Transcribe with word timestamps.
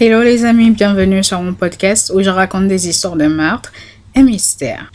Hello 0.00 0.22
les 0.22 0.44
amis, 0.44 0.70
bienvenue 0.70 1.24
sur 1.24 1.42
mon 1.42 1.54
podcast 1.54 2.12
où 2.14 2.22
je 2.22 2.30
raconte 2.30 2.68
des 2.68 2.88
histoires 2.88 3.16
de 3.16 3.26
meurtre 3.26 3.72
et 4.14 4.22
mystères. 4.22 4.92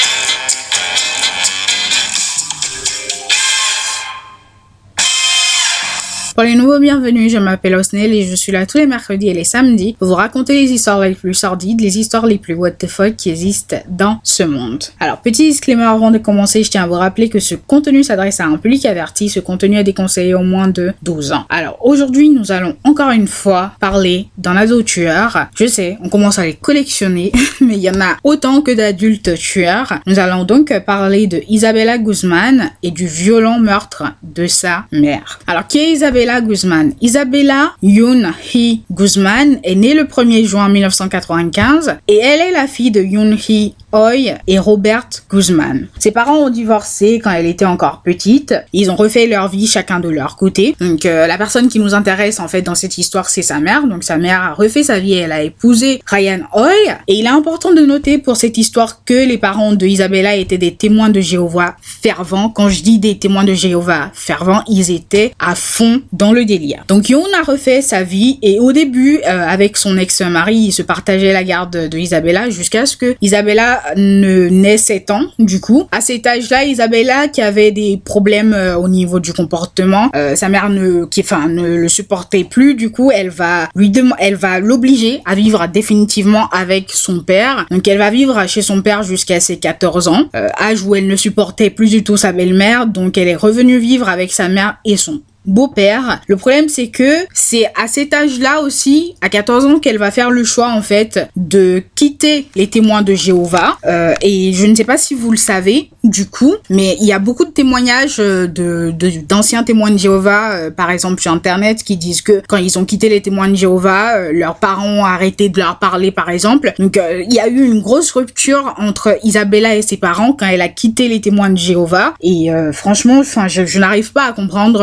Pour 6.33 6.41
les 6.41 6.55
nouveaux 6.55 6.79
bienvenus, 6.79 7.31
je 7.31 7.37
m'appelle 7.37 7.75
Osnel 7.75 8.11
et 8.11 8.25
je 8.25 8.33
suis 8.33 8.51
là 8.51 8.65
tous 8.65 8.79
les 8.79 8.87
mercredis 8.87 9.29
et 9.29 9.35
les 9.35 9.43
samedis 9.43 9.95
pour 9.99 10.07
vous 10.07 10.15
raconter 10.15 10.53
les 10.59 10.71
histoires 10.71 10.99
les 10.99 11.13
plus 11.13 11.35
sordides, 11.35 11.79
les 11.79 11.99
histoires 11.99 12.25
les 12.25 12.39
plus 12.39 12.55
what 12.55 12.71
the 12.71 12.87
fuck 12.87 13.15
qui 13.15 13.29
existent 13.29 13.75
dans 13.87 14.19
ce 14.23 14.41
monde. 14.41 14.83
Alors, 14.99 15.21
petit 15.21 15.49
disclaimer 15.49 15.83
avant 15.83 16.09
de 16.09 16.17
commencer, 16.17 16.63
je 16.63 16.71
tiens 16.71 16.85
à 16.85 16.87
vous 16.87 16.95
rappeler 16.95 17.29
que 17.29 17.37
ce 17.37 17.53
contenu 17.53 18.03
s'adresse 18.03 18.39
à 18.39 18.45
un 18.45 18.57
public 18.57 18.83
averti, 18.87 19.29
ce 19.29 19.39
contenu 19.39 19.77
est 19.77 19.83
déconseillé 19.83 20.33
au 20.33 20.41
moins 20.41 20.69
de 20.69 20.93
12 21.03 21.33
ans. 21.33 21.45
Alors, 21.49 21.77
aujourd'hui, 21.85 22.31
nous 22.31 22.51
allons 22.51 22.75
encore 22.83 23.11
une 23.11 23.27
fois 23.27 23.73
parler 23.79 24.25
d'un 24.39 24.55
ado 24.55 24.81
tueur. 24.81 25.49
Je 25.55 25.67
sais, 25.67 25.99
on 26.03 26.09
commence 26.09 26.39
à 26.39 26.45
les 26.45 26.55
collectionner, 26.55 27.31
mais 27.61 27.75
il 27.75 27.83
y 27.83 27.91
en 27.91 28.01
a 28.01 28.17
autant 28.23 28.61
que 28.61 28.71
d'adultes 28.71 29.35
tueurs. 29.35 29.99
Nous 30.07 30.17
allons 30.17 30.45
donc 30.45 30.73
parler 30.79 31.27
de 31.27 31.43
Isabella 31.47 31.99
Guzman 31.99 32.71
et 32.81 32.89
du 32.89 33.05
violent 33.05 33.59
meurtre 33.59 34.05
de 34.23 34.47
sa 34.47 34.85
mère. 34.91 35.37
Alors, 35.45 35.67
qui 35.67 35.77
est 35.77 35.91
Isabella 35.91 36.22
Isabella 36.23 36.39
Guzman. 36.39 36.93
Isabella 37.01 37.73
Yoon 37.81 38.31
Hee 38.53 38.81
Guzman 38.89 39.59
est 39.61 39.75
née 39.75 39.93
le 39.93 40.05
1er 40.05 40.45
juin 40.45 40.69
1995 40.69 41.97
et 42.07 42.15
elle 42.15 42.39
est 42.39 42.51
la 42.51 42.65
fille 42.65 42.91
de 42.91 43.01
Yoon 43.01 43.35
Hee 43.35 43.73
Hoy 43.91 44.33
et 44.47 44.57
Robert 44.57 45.09
Guzman. 45.29 45.87
Ses 45.99 46.11
parents 46.11 46.37
ont 46.37 46.49
divorcé 46.49 47.21
quand 47.23 47.29
elle 47.29 47.45
était 47.45 47.65
encore 47.65 48.01
petite. 48.03 48.55
Ils 48.73 48.89
ont 48.89 48.95
refait 48.95 49.27
leur 49.27 49.49
vie 49.49 49.67
chacun 49.67 49.99
de 49.99 50.09
leur 50.09 50.35
côté. 50.35 50.75
Donc 50.79 51.05
euh, 51.05 51.27
la 51.27 51.37
personne 51.37 51.67
qui 51.67 51.79
nous 51.79 51.93
intéresse 51.93 52.39
en 52.39 52.47
fait 52.47 52.63
dans 52.63 52.73
cette 52.73 52.97
histoire, 52.97 53.29
c'est 53.29 53.43
sa 53.43 53.59
mère. 53.59 53.85
Donc 53.85 54.03
sa 54.03 54.17
mère 54.17 54.41
a 54.41 54.53
refait 54.53 54.81
sa 54.83 54.99
vie, 54.99 55.13
elle 55.13 55.31
a 55.31 55.43
épousé 55.43 56.01
Ryan 56.07 56.39
Hoy. 56.53 56.73
Et 57.07 57.15
il 57.15 57.25
est 57.25 57.29
important 57.29 57.71
de 57.73 57.81
noter 57.81 58.17
pour 58.17 58.37
cette 58.37 58.57
histoire 58.57 59.03
que 59.03 59.13
les 59.13 59.37
parents 59.37 59.73
de 59.73 59.85
Isabella 59.85 60.35
étaient 60.35 60.57
des 60.57 60.73
témoins 60.73 61.09
de 61.09 61.19
Jéhovah 61.19 61.75
fervents. 61.81 62.49
Quand 62.49 62.69
je 62.69 62.81
dis 62.81 62.97
des 62.97 63.19
témoins 63.19 63.43
de 63.43 63.53
Jéhovah 63.53 64.09
fervents, 64.13 64.63
ils 64.67 64.89
étaient 64.89 65.33
à 65.37 65.53
fond 65.53 66.01
dans 66.13 66.31
le 66.31 66.45
délire. 66.45 66.85
Donc 66.87 67.09
Yoon 67.09 67.25
a 67.37 67.43
refait 67.43 67.81
sa 67.81 68.03
vie 68.03 68.39
et 68.41 68.59
au 68.59 68.71
début, 68.71 69.19
euh, 69.25 69.47
avec 69.47 69.77
son 69.77 69.97
ex-mari, 69.97 70.55
il 70.55 70.71
se 70.71 70.83
partageait 70.83 71.33
la 71.33 71.43
garde 71.43 71.89
de 71.89 71.97
Isabella 71.97 72.49
jusqu'à 72.49 72.85
ce 72.85 72.95
que 72.95 73.15
Isabella 73.21 73.81
ne 73.97 74.47
naît 74.47 74.77
7 74.77 75.11
ans, 75.11 75.25
du 75.39 75.59
coup. 75.59 75.87
À 75.91 76.01
cet 76.01 76.27
âge-là, 76.27 76.65
Isabella, 76.65 77.27
qui 77.27 77.41
avait 77.41 77.71
des 77.71 77.99
problèmes 78.03 78.53
euh, 78.53 78.77
au 78.77 78.87
niveau 78.87 79.19
du 79.19 79.33
comportement, 79.33 80.09
euh, 80.15 80.35
sa 80.35 80.49
mère 80.49 80.69
ne, 80.69 81.05
enfin, 81.19 81.49
ne 81.49 81.75
le 81.75 81.89
supportait 81.89 82.43
plus, 82.43 82.75
du 82.75 82.91
coup, 82.91 83.11
elle 83.11 83.29
va 83.29 83.67
lui 83.75 83.91
elle 84.19 84.35
va 84.35 84.59
l'obliger 84.59 85.21
à 85.25 85.35
vivre 85.35 85.67
définitivement 85.67 86.47
avec 86.49 86.91
son 86.91 87.19
père. 87.19 87.65
Donc, 87.71 87.87
elle 87.87 87.97
va 87.97 88.09
vivre 88.09 88.47
chez 88.47 88.61
son 88.61 88.81
père 88.81 89.03
jusqu'à 89.03 89.39
ses 89.39 89.57
14 89.57 90.07
ans, 90.07 90.25
âge 90.59 90.81
où 90.83 90.95
elle 90.95 91.07
ne 91.07 91.15
supportait 91.15 91.69
plus 91.69 91.89
du 91.89 92.03
tout 92.03 92.17
sa 92.17 92.31
belle-mère, 92.31 92.87
donc 92.87 93.17
elle 93.17 93.27
est 93.27 93.35
revenue 93.35 93.77
vivre 93.77 94.09
avec 94.09 94.31
sa 94.31 94.49
mère 94.49 94.77
et 94.85 94.97
son 94.97 95.21
beau-père. 95.45 96.21
Le 96.27 96.37
problème 96.37 96.69
c'est 96.69 96.87
que 96.87 97.25
c'est 97.33 97.65
à 97.75 97.87
cet 97.87 98.13
âge-là 98.13 98.61
aussi, 98.61 99.15
à 99.21 99.29
14 99.29 99.65
ans, 99.65 99.79
qu'elle 99.79 99.97
va 99.97 100.11
faire 100.11 100.31
le 100.31 100.43
choix 100.43 100.71
en 100.71 100.81
fait 100.81 101.27
de 101.35 101.83
quitter 101.95 102.47
les 102.55 102.67
témoins 102.67 103.01
de 103.01 103.13
Jéhovah. 103.13 103.77
Euh, 103.85 104.13
et 104.21 104.53
je 104.53 104.65
ne 104.65 104.75
sais 104.75 104.83
pas 104.83 104.97
si 104.97 105.13
vous 105.13 105.31
le 105.31 105.37
savez 105.37 105.89
du 106.03 106.25
coup, 106.25 106.55
mais 106.69 106.97
il 106.99 107.07
y 107.07 107.13
a 107.13 107.19
beaucoup 107.19 107.45
de 107.45 107.51
témoignages 107.51 108.17
euh, 108.19 108.47
de 108.47 108.93
d'anciens 109.27 109.63
témoins 109.63 109.89
de 109.89 109.97
Jéhovah, 109.97 110.51
euh, 110.51 110.71
par 110.71 110.91
exemple 110.91 111.21
sur 111.21 111.31
internet, 111.31 111.83
qui 111.83 111.95
disent 111.95 112.21
que 112.21 112.41
quand 112.47 112.57
ils 112.57 112.77
ont 112.77 112.83
quitté 112.83 113.07
les 113.07 113.21
témoins 113.21 113.47
de 113.47 113.55
Jéhovah, 113.55 114.31
leurs 114.31 114.55
parents 114.55 114.85
ont 114.85 115.05
arrêté 115.05 115.49
de 115.49 115.57
leur 115.57 115.79
parler 115.79 116.11
par 116.11 116.29
exemple. 116.29 116.73
Donc 116.77 116.99
il 116.99 117.33
y 117.33 117.39
a 117.39 117.47
eu 117.47 117.63
une 117.63 117.81
grosse 117.81 118.11
rupture 118.11 118.73
entre 118.77 119.17
Isabella 119.23 119.75
et 119.75 119.81
ses 119.81 119.97
parents 119.97 120.33
quand 120.33 120.45
elle 120.45 120.61
a 120.61 120.67
quitté 120.67 121.07
les 121.07 121.21
témoins 121.21 121.49
de 121.49 121.57
Jéhovah. 121.57 122.13
Et 122.21 122.49
franchement, 122.71 123.19
enfin 123.19 123.47
je, 123.47 123.65
je 123.65 123.79
n'arrive 123.79 124.11
pas 124.11 124.25
à 124.25 124.33
comprendre 124.33 124.79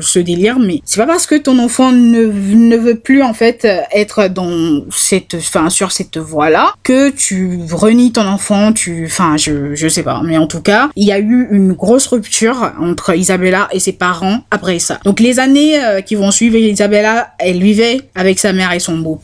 ce 0.00 0.18
délire, 0.18 0.58
mais 0.58 0.80
c'est 0.84 1.00
pas 1.00 1.06
parce 1.06 1.26
que 1.26 1.34
ton 1.34 1.58
enfant 1.58 1.92
ne, 1.92 2.26
ne 2.26 2.76
veut 2.76 2.98
plus 2.98 3.22
en 3.22 3.34
fait 3.34 3.66
être 3.92 4.28
dans 4.28 4.82
cette, 4.90 5.34
enfin 5.34 5.70
sur 5.70 5.92
cette 5.92 6.18
voie-là 6.18 6.72
que 6.82 7.10
tu 7.10 7.60
renies 7.72 8.12
ton 8.12 8.26
enfant, 8.26 8.72
tu, 8.72 9.06
enfin 9.06 9.36
je, 9.36 9.74
je 9.74 9.88
sais 9.88 10.02
pas, 10.02 10.22
mais 10.24 10.38
en 10.38 10.45
tout 10.46 10.60
cas 10.60 10.90
il 10.96 11.06
y 11.06 11.12
a 11.12 11.18
eu 11.18 11.48
une 11.50 11.72
grosse 11.72 12.06
rupture 12.06 12.72
entre 12.80 13.16
Isabella 13.16 13.68
et 13.72 13.80
ses 13.80 13.92
parents 13.92 14.40
après 14.50 14.78
ça. 14.78 14.98
Donc 15.04 15.20
les 15.20 15.38
années 15.38 15.82
euh, 15.82 16.00
qui 16.00 16.14
vont 16.14 16.30
suivre, 16.30 16.56
Isabella, 16.56 17.32
elle 17.38 17.62
vivait 17.62 18.00
avec 18.14 18.38
sa 18.38 18.52
mère 18.52 18.72
et 18.72 18.80
son 18.80 18.98
beau 18.98 19.20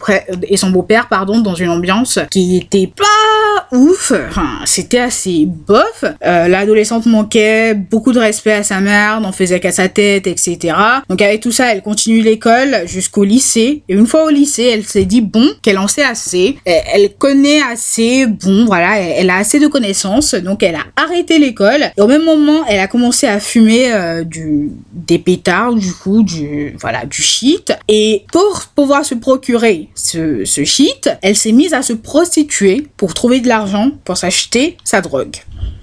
et 0.49 0.56
son 0.56 0.71
beau-père 0.71 1.09
pardon 1.09 1.41
dans 1.41 1.55
une 1.55 1.71
ambiance 1.71 2.19
qui 2.31 2.56
était 2.56 2.91
pas 2.94 3.77
ouf, 3.77 4.12
enfin 4.28 4.61
c'était 4.65 4.99
assez 4.99 5.47
bof. 5.47 6.05
Euh, 6.25 6.49
l'adolescente 6.49 7.06
manquait 7.06 7.75
beaucoup 7.75 8.12
de 8.12 8.19
respect 8.19 8.53
à 8.53 8.62
sa 8.62 8.81
mère, 8.81 9.21
n'en 9.21 9.32
faisait 9.32 9.61
qu'à 9.61 9.72
sa 9.72 9.88
tête, 9.88 10.27
etc. 10.27 10.75
Donc 11.09 11.22
avec 11.22 11.41
tout 11.41 11.53
ça, 11.53 11.72
elle 11.72 11.82
continue 11.82 12.21
l'école 12.21 12.82
jusqu'au 12.87 13.25
lycée. 13.25 13.82
Et 13.88 13.94
une 13.94 14.06
fois 14.06 14.25
au 14.25 14.31
lycée, 14.31 14.71
elle 14.72 14.84
s'est 14.84 15.05
dit 15.05 15.21
bon, 15.21 15.49
qu'elle 15.62 15.78
en 15.78 15.88
sait 15.88 16.05
assez. 16.05 16.59
Elle 16.65 17.15
connaît 17.15 17.62
assez, 17.62 18.27
bon, 18.27 18.65
voilà, 18.66 18.99
elle 18.99 19.31
a 19.31 19.37
assez 19.37 19.59
de 19.59 19.66
connaissances. 19.66 20.34
Donc 20.34 20.62
elle 20.62 20.77
a 20.77 20.84
arrêté 20.97 21.12
l'école. 21.39 21.91
Et 21.97 22.00
au 22.00 22.06
même 22.06 22.25
moment, 22.25 22.65
elle 22.67 22.81
a 22.81 22.87
commencé 22.87 23.27
à 23.27 23.41
fumer 23.41 23.93
euh, 23.93 24.25
du 24.25 24.71
des 24.93 25.19
pétards, 25.19 25.75
du 25.75 25.93
coup, 25.93 26.23
du 26.23 26.77
voilà, 26.81 27.05
du 27.05 27.23
shit. 27.23 27.73
Et 27.89 28.25
pour 28.33 28.65
pouvoir 28.75 29.05
se 29.05 29.15
procurer 29.15 29.89
ce, 29.95 30.45
ce 30.45 30.65
shit, 30.65 31.11
elle 31.23 31.37
s'est 31.37 31.53
mise 31.53 31.75
à 31.75 31.83
se 31.83 31.93
prostituer 31.93 32.87
pour 32.97 33.15
trouver 33.15 33.41
de 33.41 33.49
l'argent 33.49 33.91
pour 34.05 34.17
s'acheter 34.17 34.77
sa 34.84 35.00
drogue. 35.00 35.37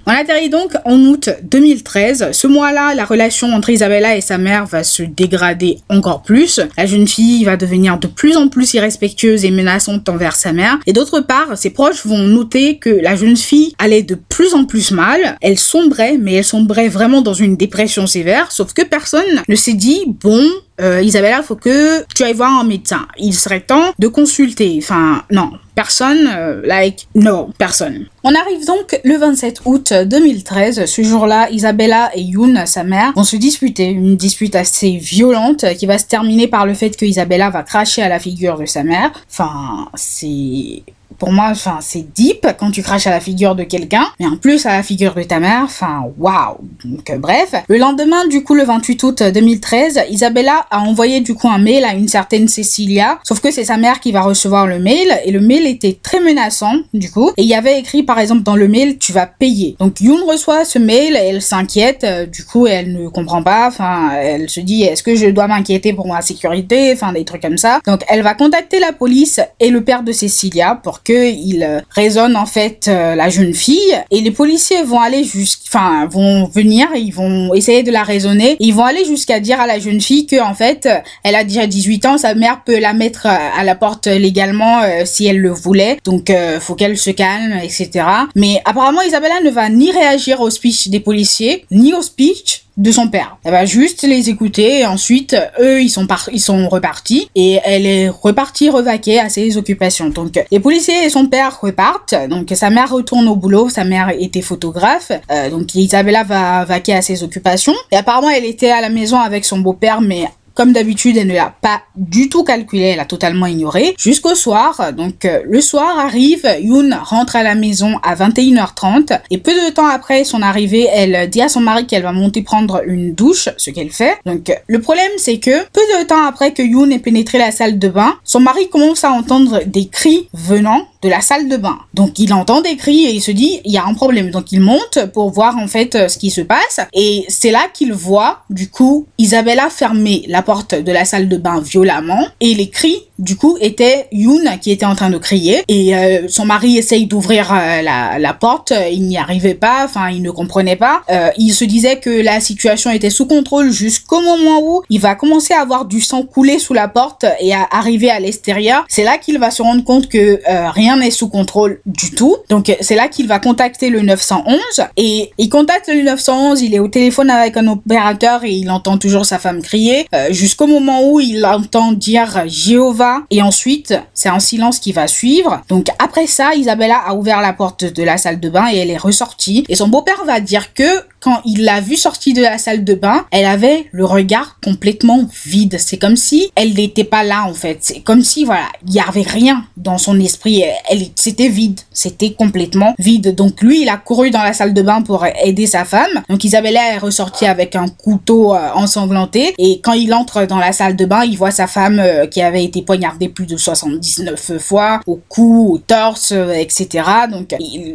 On 0.06 0.12
atterrit 0.12 0.48
donc 0.48 0.72
en 0.86 0.98
août 0.98 1.30
2013. 1.44 2.30
Ce 2.32 2.46
mois-là, 2.48 2.96
la 2.96 3.04
relation 3.04 3.52
entre 3.52 3.70
Isabella 3.70 4.16
et 4.16 4.20
sa 4.20 4.38
mère 4.38 4.66
va 4.66 4.82
se 4.82 5.04
dégrader 5.04 5.78
encore 5.88 6.22
plus. 6.22 6.60
La 6.76 6.86
jeune 6.86 7.06
fille 7.06 7.44
va 7.44 7.56
devenir 7.56 7.96
de 7.96 8.08
plus 8.08 8.36
en 8.36 8.48
plus 8.48 8.74
irrespectueuse 8.74 9.44
et 9.44 9.52
menaçante 9.52 10.08
envers 10.08 10.34
sa 10.34 10.52
mère. 10.52 10.78
Et 10.86 10.92
d'autre 10.92 11.20
part, 11.20 11.56
ses 11.56 11.70
proches 11.70 12.04
vont 12.06 12.18
noter 12.18 12.78
que 12.78 12.90
la 12.90 13.14
jeune 13.14 13.36
fille 13.36 13.72
allait 13.78 14.02
de 14.02 14.16
plus 14.16 14.54
en 14.54 14.64
plus 14.64 14.90
mal. 14.90 15.36
Elle 15.42 15.58
sombrait, 15.58 16.18
mais 16.18 16.34
elle 16.34 16.44
sombrait 16.44 16.88
vraiment 16.88 17.22
dans 17.22 17.34
une 17.34 17.56
dépression 17.56 18.08
sévère. 18.08 18.50
Sauf 18.50 18.72
que 18.72 18.82
personne 18.82 19.42
ne 19.48 19.54
s'est 19.54 19.74
dit, 19.74 20.02
bon, 20.06 20.44
euh, 20.80 21.02
Isabella, 21.02 21.42
faut 21.42 21.56
que 21.56 22.04
tu 22.14 22.22
ailles 22.22 22.34
voir 22.34 22.60
un 22.60 22.64
médecin. 22.64 23.06
Il 23.18 23.34
serait 23.34 23.60
temps 23.60 23.92
de 23.98 24.08
consulter. 24.08 24.78
Enfin, 24.82 25.22
non, 25.30 25.52
personne, 25.74 26.28
euh, 26.36 26.62
like, 26.64 27.08
no, 27.14 27.50
personne. 27.58 28.06
On 28.24 28.34
arrive 28.34 28.66
donc 28.66 29.00
le 29.04 29.16
27 29.16 29.62
août 29.64 29.92
2013. 29.92 30.84
Ce 30.86 31.02
jour-là, 31.02 31.50
Isabella 31.50 32.10
et 32.14 32.22
Yoon, 32.22 32.66
sa 32.66 32.84
mère, 32.84 33.12
vont 33.14 33.24
se 33.24 33.36
disputer. 33.36 33.88
Une 33.88 34.16
dispute 34.16 34.54
assez 34.54 34.96
violente 34.96 35.64
qui 35.78 35.86
va 35.86 35.98
se 35.98 36.06
terminer 36.06 36.48
par 36.48 36.66
le 36.66 36.74
fait 36.74 36.90
que 36.90 37.04
Isabella 37.04 37.50
va 37.50 37.62
cracher 37.62 38.02
à 38.02 38.08
la 38.08 38.18
figure 38.18 38.58
de 38.58 38.66
sa 38.66 38.82
mère. 38.82 39.10
Enfin, 39.30 39.88
c'est 39.94 40.82
pour 41.18 41.32
moi, 41.32 41.48
enfin, 41.50 41.78
c'est 41.80 42.12
deep 42.14 42.46
quand 42.58 42.70
tu 42.70 42.82
craches 42.82 43.06
à 43.06 43.10
la 43.10 43.20
figure 43.20 43.54
de 43.54 43.64
quelqu'un, 43.64 44.06
mais 44.18 44.26
en 44.26 44.36
plus 44.36 44.66
à 44.66 44.76
la 44.76 44.82
figure 44.82 45.14
de 45.14 45.22
ta 45.22 45.40
mère, 45.40 45.62
enfin, 45.64 46.04
waouh. 46.18 46.58
Donc, 46.84 47.10
euh, 47.10 47.18
bref. 47.18 47.54
Le 47.68 47.78
lendemain, 47.78 48.26
du 48.26 48.42
coup, 48.42 48.54
le 48.54 48.64
28 48.64 49.02
août 49.02 49.22
2013, 49.22 50.00
Isabella 50.10 50.66
a 50.70 50.80
envoyé, 50.80 51.20
du 51.20 51.34
coup, 51.34 51.48
un 51.48 51.58
mail 51.58 51.84
à 51.84 51.94
une 51.94 52.08
certaine 52.08 52.48
Cecilia, 52.48 53.18
sauf 53.24 53.40
que 53.40 53.50
c'est 53.50 53.64
sa 53.64 53.76
mère 53.76 54.00
qui 54.00 54.12
va 54.12 54.22
recevoir 54.22 54.66
le 54.66 54.78
mail, 54.78 55.08
et 55.24 55.30
le 55.30 55.40
mail 55.40 55.66
était 55.66 55.98
très 56.00 56.20
menaçant, 56.20 56.74
du 56.94 57.10
coup, 57.10 57.30
et 57.36 57.42
il 57.42 57.48
y 57.48 57.54
avait 57.54 57.78
écrit, 57.78 58.02
par 58.02 58.18
exemple, 58.18 58.42
dans 58.42 58.56
le 58.56 58.68
mail, 58.68 58.98
tu 58.98 59.12
vas 59.12 59.26
payer. 59.26 59.76
Donc, 59.78 60.00
Yoon 60.00 60.24
reçoit 60.26 60.64
ce 60.64 60.78
mail, 60.78 61.16
et 61.16 61.28
elle 61.28 61.42
s'inquiète, 61.42 62.04
euh, 62.04 62.26
du 62.26 62.44
coup, 62.44 62.66
elle 62.66 62.92
ne 62.92 63.08
comprend 63.08 63.42
pas, 63.42 63.66
enfin, 63.66 64.10
elle 64.12 64.48
se 64.48 64.60
dit, 64.60 64.82
est-ce 64.82 65.02
que 65.02 65.14
je 65.14 65.26
dois 65.26 65.46
m'inquiéter 65.46 65.92
pour 65.92 66.06
ma 66.06 66.22
sécurité, 66.22 66.92
enfin, 66.92 67.12
des 67.12 67.24
trucs 67.24 67.42
comme 67.42 67.58
ça. 67.58 67.80
Donc, 67.86 68.02
elle 68.08 68.22
va 68.22 68.34
contacter 68.34 68.78
la 68.78 68.92
police 68.92 69.40
et 69.58 69.70
le 69.70 69.82
père 69.82 70.02
de 70.02 70.12
Cecilia 70.12 70.78
pour 70.82 70.99
que 71.04 71.30
il 71.30 71.82
raisonne 71.90 72.36
en 72.36 72.46
fait 72.46 72.86
euh, 72.88 73.14
la 73.14 73.28
jeune 73.28 73.54
fille. 73.54 73.94
Et 74.10 74.20
les 74.20 74.30
policiers 74.30 74.82
vont 74.82 75.00
aller 75.00 75.24
jusqu'à 75.24 75.60
enfin 75.68 76.06
vont 76.06 76.46
venir 76.46 76.88
ils 76.94 77.12
vont 77.12 77.54
essayer 77.54 77.82
de 77.82 77.90
la 77.90 78.02
raisonner. 78.02 78.56
Ils 78.60 78.74
vont 78.74 78.84
aller 78.84 79.04
jusqu'à 79.04 79.40
dire 79.40 79.60
à 79.60 79.66
la 79.66 79.78
jeune 79.78 80.00
fille 80.00 80.26
que 80.26 80.40
en 80.40 80.54
fait 80.54 80.88
elle 81.24 81.34
a 81.34 81.44
déjà 81.44 81.66
18 81.66 82.06
ans 82.06 82.18
sa 82.18 82.34
mère 82.34 82.62
peut 82.64 82.78
la 82.78 82.92
mettre 82.92 83.26
à 83.26 83.62
la 83.64 83.74
porte 83.74 84.06
légalement 84.06 84.82
euh, 84.82 85.02
si 85.04 85.26
elle 85.26 85.38
le 85.38 85.50
voulait. 85.50 85.98
Donc 86.04 86.30
euh, 86.30 86.60
faut 86.60 86.74
qu'elle 86.74 86.98
se 86.98 87.10
calme 87.10 87.58
etc 87.62 88.04
mais 88.34 88.60
apparemment 88.64 89.02
Isabella 89.02 89.40
ne 89.44 89.50
va 89.50 89.68
ni 89.68 89.90
réagir 89.90 90.40
au 90.40 90.50
speech 90.50 90.88
des 90.88 91.00
policiers 91.00 91.64
ni 91.70 91.94
au 91.94 92.02
speech 92.02 92.62
de 92.76 92.92
son 92.92 93.08
père. 93.08 93.36
Elle 93.44 93.52
va 93.52 93.66
juste 93.66 94.02
les 94.02 94.30
écouter 94.30 94.80
et 94.80 94.86
ensuite 94.86 95.36
eux 95.60 95.82
ils 95.82 95.90
sont 95.90 96.06
ils 96.32 96.40
sont 96.40 96.68
repartis 96.68 97.30
et 97.34 97.58
elle 97.64 97.86
est 97.86 98.08
repartie 98.08 98.70
revaquer 98.70 99.20
à 99.20 99.28
ses 99.28 99.56
occupations. 99.56 100.08
Donc 100.08 100.42
les 100.50 100.60
policiers 100.60 101.04
et 101.04 101.10
son 101.10 101.26
père 101.26 101.60
repartent. 101.60 102.14
Donc 102.28 102.52
sa 102.54 102.70
mère 102.70 102.90
retourne 102.90 103.28
au 103.28 103.36
boulot. 103.36 103.68
Sa 103.68 103.84
mère 103.84 104.10
était 104.18 104.42
photographe. 104.42 105.12
Euh, 105.30 105.50
donc 105.50 105.74
Isabella 105.74 106.24
va 106.24 106.64
vaquer 106.64 106.94
à 106.94 107.02
ses 107.02 107.22
occupations 107.22 107.74
et 107.90 107.96
apparemment 107.96 108.30
elle 108.30 108.44
était 108.44 108.70
à 108.70 108.80
la 108.80 108.88
maison 108.88 109.18
avec 109.18 109.44
son 109.44 109.58
beau-père 109.58 110.00
mais 110.00 110.24
comme 110.60 110.74
d'habitude, 110.74 111.16
elle 111.16 111.28
ne 111.28 111.32
l'a 111.32 111.54
pas 111.62 111.80
du 111.96 112.28
tout 112.28 112.44
calculé, 112.44 112.82
elle 112.82 113.00
a 113.00 113.06
totalement 113.06 113.46
ignoré. 113.46 113.94
Jusqu'au 113.98 114.34
soir, 114.34 114.92
donc 114.92 115.24
euh, 115.24 115.40
le 115.48 115.62
soir 115.62 115.98
arrive, 115.98 116.46
Yoon 116.60 116.90
rentre 117.02 117.36
à 117.36 117.42
la 117.42 117.54
maison 117.54 117.98
à 118.02 118.14
21h30 118.14 119.20
et 119.30 119.38
peu 119.38 119.52
de 119.52 119.72
temps 119.72 119.86
après 119.86 120.22
son 120.22 120.42
arrivée, 120.42 120.86
elle 120.92 121.30
dit 121.30 121.40
à 121.40 121.48
son 121.48 121.60
mari 121.60 121.86
qu'elle 121.86 122.02
va 122.02 122.12
monter 122.12 122.42
prendre 122.42 122.82
une 122.86 123.14
douche, 123.14 123.48
ce 123.56 123.70
qu'elle 123.70 123.88
fait. 123.88 124.18
Donc 124.26 124.52
le 124.66 124.80
problème 124.82 125.10
c'est 125.16 125.38
que 125.38 125.64
peu 125.70 125.80
de 125.98 126.04
temps 126.06 126.26
après 126.26 126.52
que 126.52 126.62
Yoon 126.62 126.90
ait 126.90 126.98
pénétré 126.98 127.38
la 127.38 127.52
salle 127.52 127.78
de 127.78 127.88
bain, 127.88 128.16
son 128.22 128.40
mari 128.40 128.68
commence 128.68 129.02
à 129.02 129.12
entendre 129.12 129.62
des 129.64 129.88
cris 129.88 130.28
venant 130.34 130.86
de 131.02 131.08
la 131.08 131.20
salle 131.20 131.48
de 131.48 131.56
bain. 131.56 131.78
Donc 131.94 132.18
il 132.18 132.32
entend 132.32 132.60
des 132.60 132.76
cris 132.76 133.06
et 133.06 133.12
il 133.12 133.20
se 133.20 133.30
dit 133.30 133.60
il 133.64 133.72
y 133.72 133.78
a 133.78 133.84
un 133.84 133.94
problème. 133.94 134.30
Donc 134.30 134.52
il 134.52 134.60
monte 134.60 135.06
pour 135.12 135.30
voir 135.30 135.56
en 135.56 135.66
fait 135.66 135.94
euh, 135.94 136.08
ce 136.08 136.18
qui 136.18 136.30
se 136.30 136.40
passe 136.40 136.80
et 136.92 137.24
c'est 137.28 137.50
là 137.50 137.66
qu'il 137.72 137.92
voit 137.92 138.42
du 138.50 138.68
coup 138.70 139.06
Isabella 139.18 139.70
fermer 139.70 140.24
la 140.28 140.42
porte 140.42 140.74
de 140.74 140.92
la 140.92 141.04
salle 141.04 141.28
de 141.28 141.36
bain 141.36 141.60
violemment 141.60 142.26
et 142.40 142.54
les 142.54 142.68
cris 142.68 143.02
du 143.20 143.36
coup 143.36 143.56
étaient 143.60 144.08
Yoon 144.12 144.44
qui 144.60 144.70
était 144.70 144.86
en 144.86 144.94
train 144.94 145.10
de 145.10 145.18
crier 145.18 145.62
et 145.68 145.94
euh, 145.94 146.28
son 146.28 146.44
mari 146.44 146.78
essaye 146.78 147.06
d'ouvrir 147.06 147.52
euh, 147.52 147.82
la, 147.82 148.18
la, 148.18 148.34
porte, 148.34 148.72
il 148.90 149.02
n'y 149.02 149.18
arrivait 149.18 149.54
pas, 149.54 149.84
enfin 149.84 150.10
il 150.10 150.22
ne 150.22 150.30
comprenait 150.30 150.76
pas. 150.76 151.02
il 151.36 151.52
se 151.52 151.64
disait 151.64 151.96
que 151.96 152.10
la 152.10 152.40
situation 152.40 152.90
était 152.90 153.10
sous 153.10 153.26
contrôle 153.26 153.70
jusqu'au 153.70 154.20
moment 154.20 154.60
où 154.62 154.82
il 154.88 155.00
va 155.00 155.14
commencer 155.14 155.52
à 155.54 155.60
avoir 155.60 155.84
du 155.84 156.00
sang 156.00 156.22
couler 156.22 156.58
sous 156.58 156.74
la 156.74 156.88
porte 156.88 157.24
et 157.40 157.52
à 157.52 157.68
arriver 157.70 158.10
à 158.10 158.18
l'extérieur. 158.18 158.84
C'est 158.88 159.04
là 159.04 159.18
qu'il 159.18 159.38
va 159.38 159.50
se 159.50 159.62
rendre 159.62 159.84
compte 159.84 160.08
que 160.08 160.40
rien 160.72 160.96
n'est 160.96 161.10
sous 161.10 161.28
contrôle 161.28 161.80
du 161.86 162.12
tout. 162.12 162.36
Donc 162.48 162.74
c'est 162.80 162.94
là 162.94 163.08
qu'il 163.08 163.26
va 163.26 163.38
contacter 163.38 163.90
le 163.90 164.00
911 164.00 164.58
et 164.96 165.30
il 165.38 165.48
contacte 165.48 165.88
le 165.88 166.02
911, 166.02 166.62
il 166.62 166.74
est 166.74 166.78
au 166.78 166.88
téléphone 166.88 167.30
avec 167.30 167.56
un 167.56 167.66
opérateur 167.66 168.44
et 168.44 168.52
il 168.52 168.70
entend 168.70 168.98
toujours 168.98 169.26
sa 169.26 169.38
femme 169.38 169.62
crier 169.62 170.06
euh, 170.14 170.32
jusqu'au 170.32 170.66
moment 170.66 171.10
où 171.10 171.20
il 171.20 171.44
entend 171.44 171.92
dire 171.92 172.44
Jéhovah 172.46 173.09
et 173.30 173.42
ensuite 173.42 173.94
c'est 174.14 174.28
un 174.28 174.40
silence 174.40 174.78
qui 174.78 174.92
va 174.92 175.06
suivre. 175.06 175.62
Donc 175.68 175.86
après 175.98 176.26
ça, 176.26 176.54
Isabella 176.54 176.98
a 176.98 177.14
ouvert 177.14 177.40
la 177.40 177.52
porte 177.52 177.84
de 177.84 178.02
la 178.02 178.18
salle 178.18 178.40
de 178.40 178.48
bain 178.48 178.68
et 178.72 178.76
elle 178.78 178.90
est 178.90 178.96
ressortie 178.96 179.64
et 179.68 179.76
son 179.76 179.88
beau-père 179.88 180.24
va 180.24 180.40
dire 180.40 180.74
que 180.74 180.88
quand 181.20 181.40
il 181.44 181.64
l'a 181.64 181.80
vue 181.80 181.96
sortie 181.96 182.32
de 182.32 182.42
la 182.42 182.58
salle 182.58 182.84
de 182.84 182.94
bain, 182.94 183.26
elle 183.30 183.44
avait 183.44 183.86
le 183.92 184.04
regard 184.04 184.58
complètement 184.62 185.26
vide. 185.44 185.76
C'est 185.78 185.98
comme 185.98 186.16
si 186.16 186.50
elle 186.54 186.74
n'était 186.74 187.04
pas 187.04 187.22
là 187.22 187.44
en 187.46 187.54
fait. 187.54 187.78
C'est 187.80 188.00
comme 188.00 188.22
si 188.22 188.44
voilà, 188.44 188.66
il 188.86 188.94
y 188.94 189.00
avait 189.00 189.22
rien 189.22 189.64
dans 189.76 189.98
son 189.98 190.18
esprit. 190.18 190.62
Elle, 190.88 191.06
c'était 191.14 191.48
vide. 191.48 191.80
C'était 191.92 192.32
complètement 192.32 192.94
vide. 192.98 193.34
Donc 193.34 193.60
lui, 193.60 193.82
il 193.82 193.88
a 193.88 193.96
couru 193.96 194.30
dans 194.30 194.42
la 194.42 194.52
salle 194.52 194.74
de 194.74 194.82
bain 194.82 195.02
pour 195.02 195.26
aider 195.26 195.66
sa 195.66 195.84
femme. 195.84 196.22
Donc 196.28 196.42
Isabella 196.44 196.94
est 196.94 196.98
ressortie 196.98 197.46
avec 197.46 197.76
un 197.76 197.88
couteau 197.88 198.54
euh, 198.54 198.70
ensanglanté 198.74 199.54
et 199.58 199.80
quand 199.80 199.92
il 199.92 200.14
entre 200.14 200.46
dans 200.46 200.58
la 200.58 200.72
salle 200.72 200.96
de 200.96 201.04
bain, 201.04 201.24
il 201.24 201.36
voit 201.36 201.50
sa 201.50 201.66
femme 201.66 201.98
euh, 201.98 202.26
qui 202.26 202.40
avait 202.40 202.64
été 202.64 202.82
poignardée 202.82 203.28
plus 203.28 203.46
de 203.46 203.56
79 203.56 204.58
fois 204.58 205.00
au 205.06 205.20
cou, 205.28 205.74
au 205.74 205.78
torse, 205.78 206.32
euh, 206.32 206.52
etc. 206.52 207.04
Donc, 207.30 207.54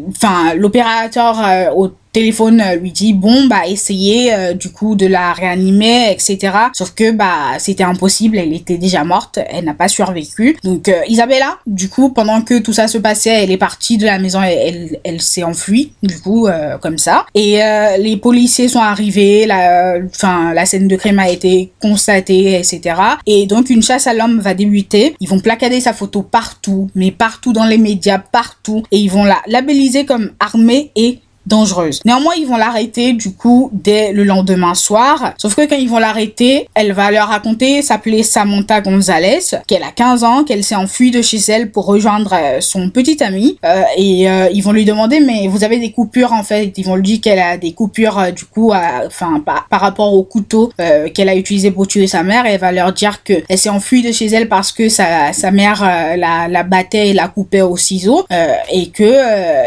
enfin, 0.10 0.54
l'opérateur 0.54 1.76
au 1.76 1.90
téléphone 2.16 2.62
euh, 2.62 2.76
lui 2.78 2.94
dit 2.94 3.14
bon 3.14 3.46
bah 3.48 3.68
essayez 3.68 4.34
euh, 4.34 4.54
du 4.54 4.70
coup 4.70 4.96
de 4.96 5.06
la 5.06 5.34
réanimer 5.34 6.14
etc 6.14 6.54
sauf 6.72 6.92
que 6.96 7.12
bah 7.12 7.60
c'était 7.60 7.84
impossible 7.84 8.38
elle 8.38 8.54
était 8.54 8.78
déjà 8.78 9.04
morte 9.04 9.38
elle 9.50 9.66
n'a 9.66 9.74
pas 9.74 9.90
survécu. 9.90 10.56
Donc 10.64 10.88
euh, 10.88 11.02
Isabella 11.10 11.58
du 11.68 11.90
coup 11.90 12.10
pendant 12.10 12.42
que 12.42 12.60
tout 12.60 12.72
ça 12.72 12.88
se 12.88 12.98
passait 13.00 13.44
elle 13.44 13.52
est 13.52 13.58
partie 13.58 13.98
de 13.98 14.06
la 14.06 14.18
maison 14.18 14.42
elle, 14.42 14.98
elle 15.04 15.20
s'est 15.22 15.44
enfuie 15.44 15.92
du 16.04 16.18
coup 16.20 16.48
comme 16.82 16.98
ça. 16.98 17.26
Et 17.34 17.60
les 18.00 18.18
policiers 18.18 18.70
sont 18.70 18.80
arrivés 18.80 19.46
la 19.46 19.98
enfin 20.06 20.54
la 20.54 20.66
scène 20.66 20.88
de 20.88 20.96
crime 20.96 21.20
a 21.20 21.30
été 21.30 21.72
constatée 21.82 22.58
etc 22.58 22.96
et 23.26 23.46
donc 23.46 23.70
une 23.70 23.84
chasse 23.84 24.08
à 24.08 24.14
l'homme 24.14 24.40
va 24.40 24.54
débuter. 24.54 25.16
Ils 25.20 25.28
vont 25.28 25.40
placader 25.40 25.82
sa 25.82 25.94
photo 25.94 26.22
partout 26.22 26.90
mais 26.96 27.12
partout 27.12 27.52
dans 27.52 27.66
les 27.66 27.78
médias 27.78 28.20
partout. 28.20 28.84
Et 28.92 29.00
ils 29.00 29.12
vont 29.12 29.26
la 29.26 29.42
labelliser 29.48 30.06
comme 30.06 30.32
armée 30.40 30.92
et 30.96 31.20
dangereuse. 31.46 32.02
Néanmoins, 32.06 32.34
ils 32.38 32.48
vont 32.48 32.58
l'arrêter 32.58 33.14
du 33.14 33.34
coup 33.34 33.70
dès 33.72 34.12
le 34.12 34.24
lendemain 34.24 34.74
soir. 34.74 35.34
Sauf 35.38 35.56
que 35.56 35.68
quand 35.68 35.76
ils 35.76 35.90
vont 35.90 36.00
l'arrêter, 36.00 36.68
elle 36.74 36.94
va 36.94 37.12
leur 37.12 37.28
raconter 37.28 37.82
s'appeler 37.82 38.24
Samantha 38.24 38.82
Gonzalez, 38.82 39.40
qu'elle 39.68 39.84
a 39.84 39.92
15 39.92 40.24
ans, 40.24 40.44
qu'elle 40.44 40.64
s'est 40.64 40.76
enfuie 40.76 41.12
de 41.12 41.22
chez 41.22 41.38
elle 41.48 41.72
pour 41.72 41.86
rejoindre 41.86 42.34
euh, 42.34 42.62
son 42.62 42.90
petit 42.90 43.24
ami. 43.24 43.58
Euh, 43.66 43.84
et 43.98 44.30
euh, 44.30 44.50
ils 44.54 44.62
vont 44.62 44.72
lui 44.72 44.86
demander 44.86 45.20
mais 45.20 45.48
vous 45.48 45.64
avez 45.64 45.78
des 45.78 45.92
coupures 45.92 46.34
en 46.34 46.44
fait? 46.44 46.74
Ils 46.78 46.86
vont 46.86 46.96
lui 46.96 47.04
dire 47.04 47.22
qu'elle 47.22 47.40
a 47.40 47.58
des 47.58 47.74
coupures 47.74 48.32
du 48.34 48.46
coup, 48.46 48.72
enfin 48.74 49.42
par, 49.46 49.68
par, 49.68 49.82
rapport 49.82 50.14
au 50.14 50.24
couteau 50.24 50.72
qu'elle 51.14 51.30
a 51.30 51.36
utilisé 51.36 51.72
pour 51.72 51.88
tuer 51.88 52.08
sa 52.08 52.24
mère. 52.24 52.46
Et 52.46 52.52
elle 52.52 52.60
va 52.60 52.72
leur 52.72 52.92
dire 52.94 53.24
que 53.24 53.34
elle 53.48 53.58
s'est 53.58 53.70
enfuie 53.70 54.02
de 54.02 54.12
chez 54.12 54.28
elle 54.28 54.50
parce 54.50 54.72
que 54.72 54.90
sa, 54.90 55.34
sa 55.34 55.52
mère 55.52 55.82
la, 56.18 56.48
la 56.48 56.64
battait 56.64 57.10
et 57.10 57.14
la 57.14 57.28
coupait 57.28 57.62
au 57.62 57.78
ciseau 57.78 58.26
et 58.72 58.90
que 58.90 59.14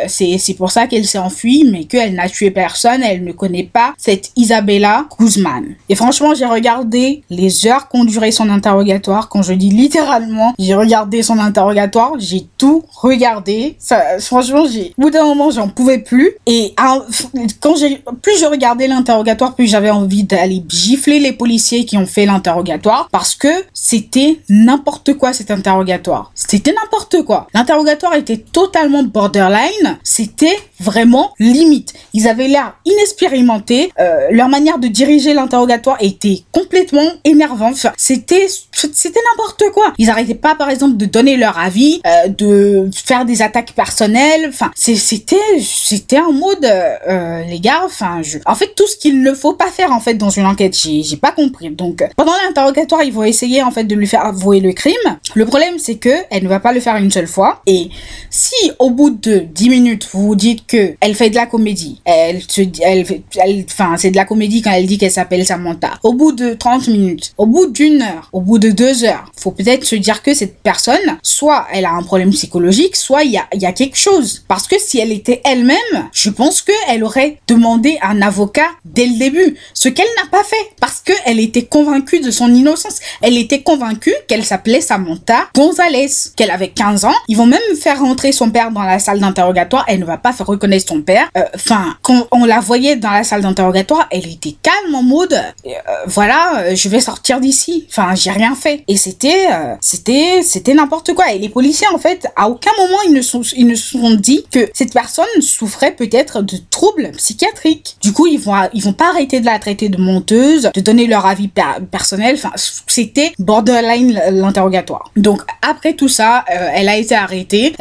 c'est 0.08 0.54
pour 0.56 0.70
ça 0.70 0.86
qu'elle 0.86 1.04
s'est 1.04 1.18
enfuie 1.18 1.67
mais 1.70 1.84
qu'elle 1.84 2.14
n'a 2.14 2.28
tué 2.28 2.50
personne, 2.50 3.02
elle 3.02 3.24
ne 3.24 3.32
connaît 3.32 3.68
pas 3.70 3.94
cette 3.96 4.30
Isabella 4.36 5.06
Guzman. 5.18 5.76
Et 5.88 5.94
franchement, 5.94 6.34
j'ai 6.34 6.46
regardé 6.46 7.22
les 7.30 7.66
heures 7.66 7.88
qu'ont 7.88 8.04
duré 8.04 8.30
son 8.30 8.48
interrogatoire. 8.50 9.28
Quand 9.28 9.42
je 9.42 9.52
dis 9.52 9.70
littéralement, 9.70 10.54
j'ai 10.58 10.74
regardé 10.74 11.22
son 11.22 11.38
interrogatoire, 11.38 12.12
j'ai 12.18 12.46
tout 12.58 12.84
regardé. 12.94 13.76
Franchement, 14.20 14.64
j'ai, 14.70 14.92
au 14.98 15.02
bout 15.02 15.10
d'un 15.10 15.24
moment, 15.24 15.50
j'en 15.50 15.68
pouvais 15.68 15.98
plus. 15.98 16.32
Et 16.46 16.74
quand 16.76 17.76
j'ai, 17.76 18.02
plus 18.22 18.38
je 18.38 18.46
regardais 18.46 18.86
l'interrogatoire, 18.86 19.54
plus 19.54 19.66
j'avais 19.66 19.90
envie 19.90 20.24
d'aller 20.24 20.62
gifler 20.68 21.20
les 21.20 21.32
policiers 21.32 21.84
qui 21.84 21.96
ont 21.96 22.06
fait 22.06 22.26
l'interrogatoire 22.26 23.08
parce 23.10 23.34
que 23.34 23.48
c'était 23.72 24.40
n'importe 24.48 25.14
quoi 25.14 25.32
cet 25.32 25.50
interrogatoire. 25.50 26.32
C'était 26.34 26.72
n'importe 26.72 27.22
quoi. 27.22 27.46
L'interrogatoire 27.54 28.14
était 28.14 28.38
totalement 28.38 29.02
borderline. 29.02 29.98
C'était 30.02 30.56
vraiment 30.80 31.32
limite. 31.38 31.94
Ils 32.14 32.28
avaient 32.28 32.48
l'air 32.48 32.74
inexpérimentés. 32.84 33.92
Euh, 33.98 34.28
leur 34.30 34.48
manière 34.48 34.78
de 34.78 34.88
diriger 34.88 35.34
l'interrogatoire 35.34 35.96
était 36.00 36.42
complètement 36.52 37.10
énervante. 37.24 37.86
C'était 37.96 38.46
c'était 38.72 39.20
n'importe 39.32 39.64
quoi. 39.74 39.92
Ils 39.98 40.10
arrêtaient 40.10 40.34
pas, 40.34 40.54
par 40.54 40.70
exemple, 40.70 40.96
de 40.96 41.04
donner 41.04 41.36
leur 41.36 41.58
avis, 41.58 42.00
euh, 42.06 42.28
de 42.28 42.90
faire 42.94 43.24
des 43.24 43.42
attaques 43.42 43.72
personnelles. 43.72 44.46
Enfin, 44.48 44.70
c'était 44.74 45.36
c'était 45.60 46.18
un 46.18 46.30
mode, 46.32 46.64
euh, 46.64 47.42
les 47.44 47.60
gars. 47.60 47.82
Enfin, 47.84 48.20
je... 48.22 48.38
en 48.46 48.54
fait, 48.54 48.74
tout 48.76 48.86
ce 48.86 48.96
qu'il 48.96 49.22
ne 49.22 49.32
faut 49.34 49.54
pas 49.54 49.70
faire 49.70 49.92
en 49.92 50.00
fait 50.00 50.14
dans 50.14 50.30
une 50.30 50.46
enquête, 50.46 50.76
j'ai 50.76 51.16
pas 51.16 51.32
compris. 51.32 51.70
Donc, 51.70 52.04
pendant 52.16 52.32
l'interrogatoire, 52.46 53.02
ils 53.02 53.12
vont 53.12 53.24
essayer 53.24 53.62
en 53.62 53.70
fait 53.70 53.84
de 53.84 53.94
lui 53.94 54.06
faire 54.06 54.24
avouer 54.24 54.60
le 54.60 54.72
crime. 54.72 54.94
Le 55.34 55.46
problème, 55.46 55.78
c'est 55.78 55.96
que 55.96 56.10
elle 56.30 56.44
ne 56.44 56.48
va 56.48 56.60
pas 56.60 56.72
le 56.72 56.80
faire 56.80 56.96
une 56.96 57.10
seule 57.10 57.26
fois. 57.26 57.62
Et 57.66 57.90
si 58.30 58.70
au 58.78 58.90
bout 58.90 59.10
de 59.10 59.38
10 59.38 59.70
minutes, 59.70 60.08
vous 60.12 60.26
vous 60.28 60.34
dites 60.36 60.66
que 60.68 60.94
elle 61.00 61.14
fait 61.14 61.30
de 61.30 61.34
la 61.34 61.46
comédie. 61.46 62.00
Elle 62.04 62.42
se 62.42 62.62
elle, 62.82 63.04
elle 63.36 63.64
enfin, 63.68 63.96
c'est 63.96 64.10
de 64.10 64.16
la 64.16 64.24
comédie 64.24 64.62
quand 64.62 64.70
elle 64.70 64.86
dit 64.86 64.98
qu'elle 64.98 65.10
s'appelle 65.10 65.44
Samantha. 65.44 65.98
Au 66.02 66.12
bout 66.12 66.32
de 66.32 66.54
30 66.54 66.88
minutes, 66.88 67.32
au 67.38 67.46
bout 67.46 67.66
d'une 67.66 68.02
heure, 68.02 68.28
au 68.32 68.40
bout 68.40 68.58
de 68.58 68.70
deux 68.70 69.04
heures, 69.04 69.24
faut 69.36 69.50
peut-être 69.50 69.84
se 69.84 69.96
dire 69.96 70.22
que 70.22 70.34
cette 70.34 70.58
personne, 70.58 71.18
soit 71.22 71.66
elle 71.72 71.86
a 71.86 71.92
un 71.92 72.02
problème 72.02 72.30
psychologique, 72.30 72.96
soit 72.96 73.24
il 73.24 73.32
y 73.32 73.38
a, 73.38 73.46
y 73.54 73.66
a 73.66 73.72
quelque 73.72 73.96
chose. 73.96 74.44
Parce 74.46 74.68
que 74.68 74.76
si 74.78 74.98
elle 74.98 75.12
était 75.12 75.40
elle-même, 75.44 75.78
je 76.12 76.30
pense 76.30 76.62
qu'elle 76.62 77.02
aurait 77.02 77.38
demandé 77.48 77.98
un 78.02 78.20
avocat 78.22 78.68
dès 78.84 79.06
le 79.06 79.18
début. 79.18 79.56
Ce 79.74 79.88
qu'elle 79.88 80.08
n'a 80.22 80.28
pas 80.30 80.44
fait. 80.44 80.56
Parce 80.80 81.00
qu'elle 81.00 81.40
était 81.40 81.64
convaincue 81.64 82.20
de 82.20 82.30
son 82.30 82.52
innocence. 82.52 82.98
Elle 83.22 83.38
était 83.38 83.62
convaincue 83.62 84.14
qu'elle 84.26 84.44
s'appelait 84.44 84.80
Samantha 84.80 85.48
Gonzalez, 85.54 86.10
qu'elle 86.36 86.50
avait 86.50 86.68
15 86.68 87.04
ans. 87.04 87.14
Ils 87.28 87.36
vont 87.36 87.46
même 87.46 87.60
faire 87.80 88.00
rentrer 88.00 88.32
son 88.32 88.50
père 88.50 88.70
dans 88.70 88.82
la 88.82 88.98
salle 88.98 89.20
d'interrogatoire. 89.20 89.84
Elle 89.88 90.00
ne 90.00 90.04
va 90.04 90.18
pas 90.18 90.32
faire 90.32 90.48
reconnaître 90.58 90.88
son 90.88 91.02
père. 91.02 91.28
Euh, 91.36 91.44
enfin, 91.54 91.96
quand 92.02 92.26
on 92.32 92.44
la 92.44 92.60
voyait 92.60 92.96
dans 92.96 93.10
la 93.10 93.24
salle 93.24 93.42
d'interrogatoire, 93.42 94.06
elle 94.10 94.26
était 94.26 94.56
calme 94.60 94.94
en 94.94 95.02
mode, 95.02 95.32
euh, 95.32 95.70
voilà, 96.06 96.60
euh, 96.60 96.74
je 96.74 96.88
vais 96.88 97.00
sortir 97.00 97.40
d'ici. 97.40 97.86
Enfin, 97.88 98.14
j'ai 98.14 98.30
rien 98.30 98.54
fait. 98.54 98.82
Et 98.88 98.96
c'était, 98.96 99.46
c'était, 99.80 100.42
c'était 100.42 100.74
n'importe 100.74 101.14
quoi. 101.14 101.32
Et 101.32 101.38
les 101.38 101.48
policiers, 101.48 101.86
en 101.94 101.98
fait, 101.98 102.26
à 102.36 102.48
aucun 102.48 102.70
moment 102.78 102.98
ils 103.06 103.12
ne 103.12 103.22
sont, 103.22 103.42
ils 103.56 103.66
ne 103.66 103.74
se 103.74 103.98
sont 103.98 104.14
dit 104.14 104.44
que 104.50 104.68
cette 104.74 104.92
personne 104.92 105.26
souffrait 105.40 105.92
peut-être 105.92 106.42
de 106.42 106.56
troubles 106.70 107.12
psychiatriques. 107.16 107.96
Du 108.02 108.12
coup, 108.12 108.26
ils 108.26 108.40
vont, 108.40 108.54
ils 108.74 108.82
vont 108.82 108.92
pas 108.92 109.10
arrêter 109.10 109.40
de 109.40 109.46
la 109.46 109.58
traiter 109.58 109.88
de 109.88 110.00
menteuse, 110.00 110.70
de 110.74 110.80
donner 110.80 111.06
leur 111.06 111.26
avis 111.26 111.50
personnel. 111.90 112.34
Enfin, 112.36 112.52
c'était 112.86 113.32
borderline 113.38 114.20
l'interrogatoire. 114.32 115.10
Donc 115.16 115.42
après 115.62 115.94
tout 115.94 116.08
ça, 116.08 116.44
elle 116.48 116.88
a 116.88 116.96
été 116.96 117.14
arrêtée. 117.14 117.74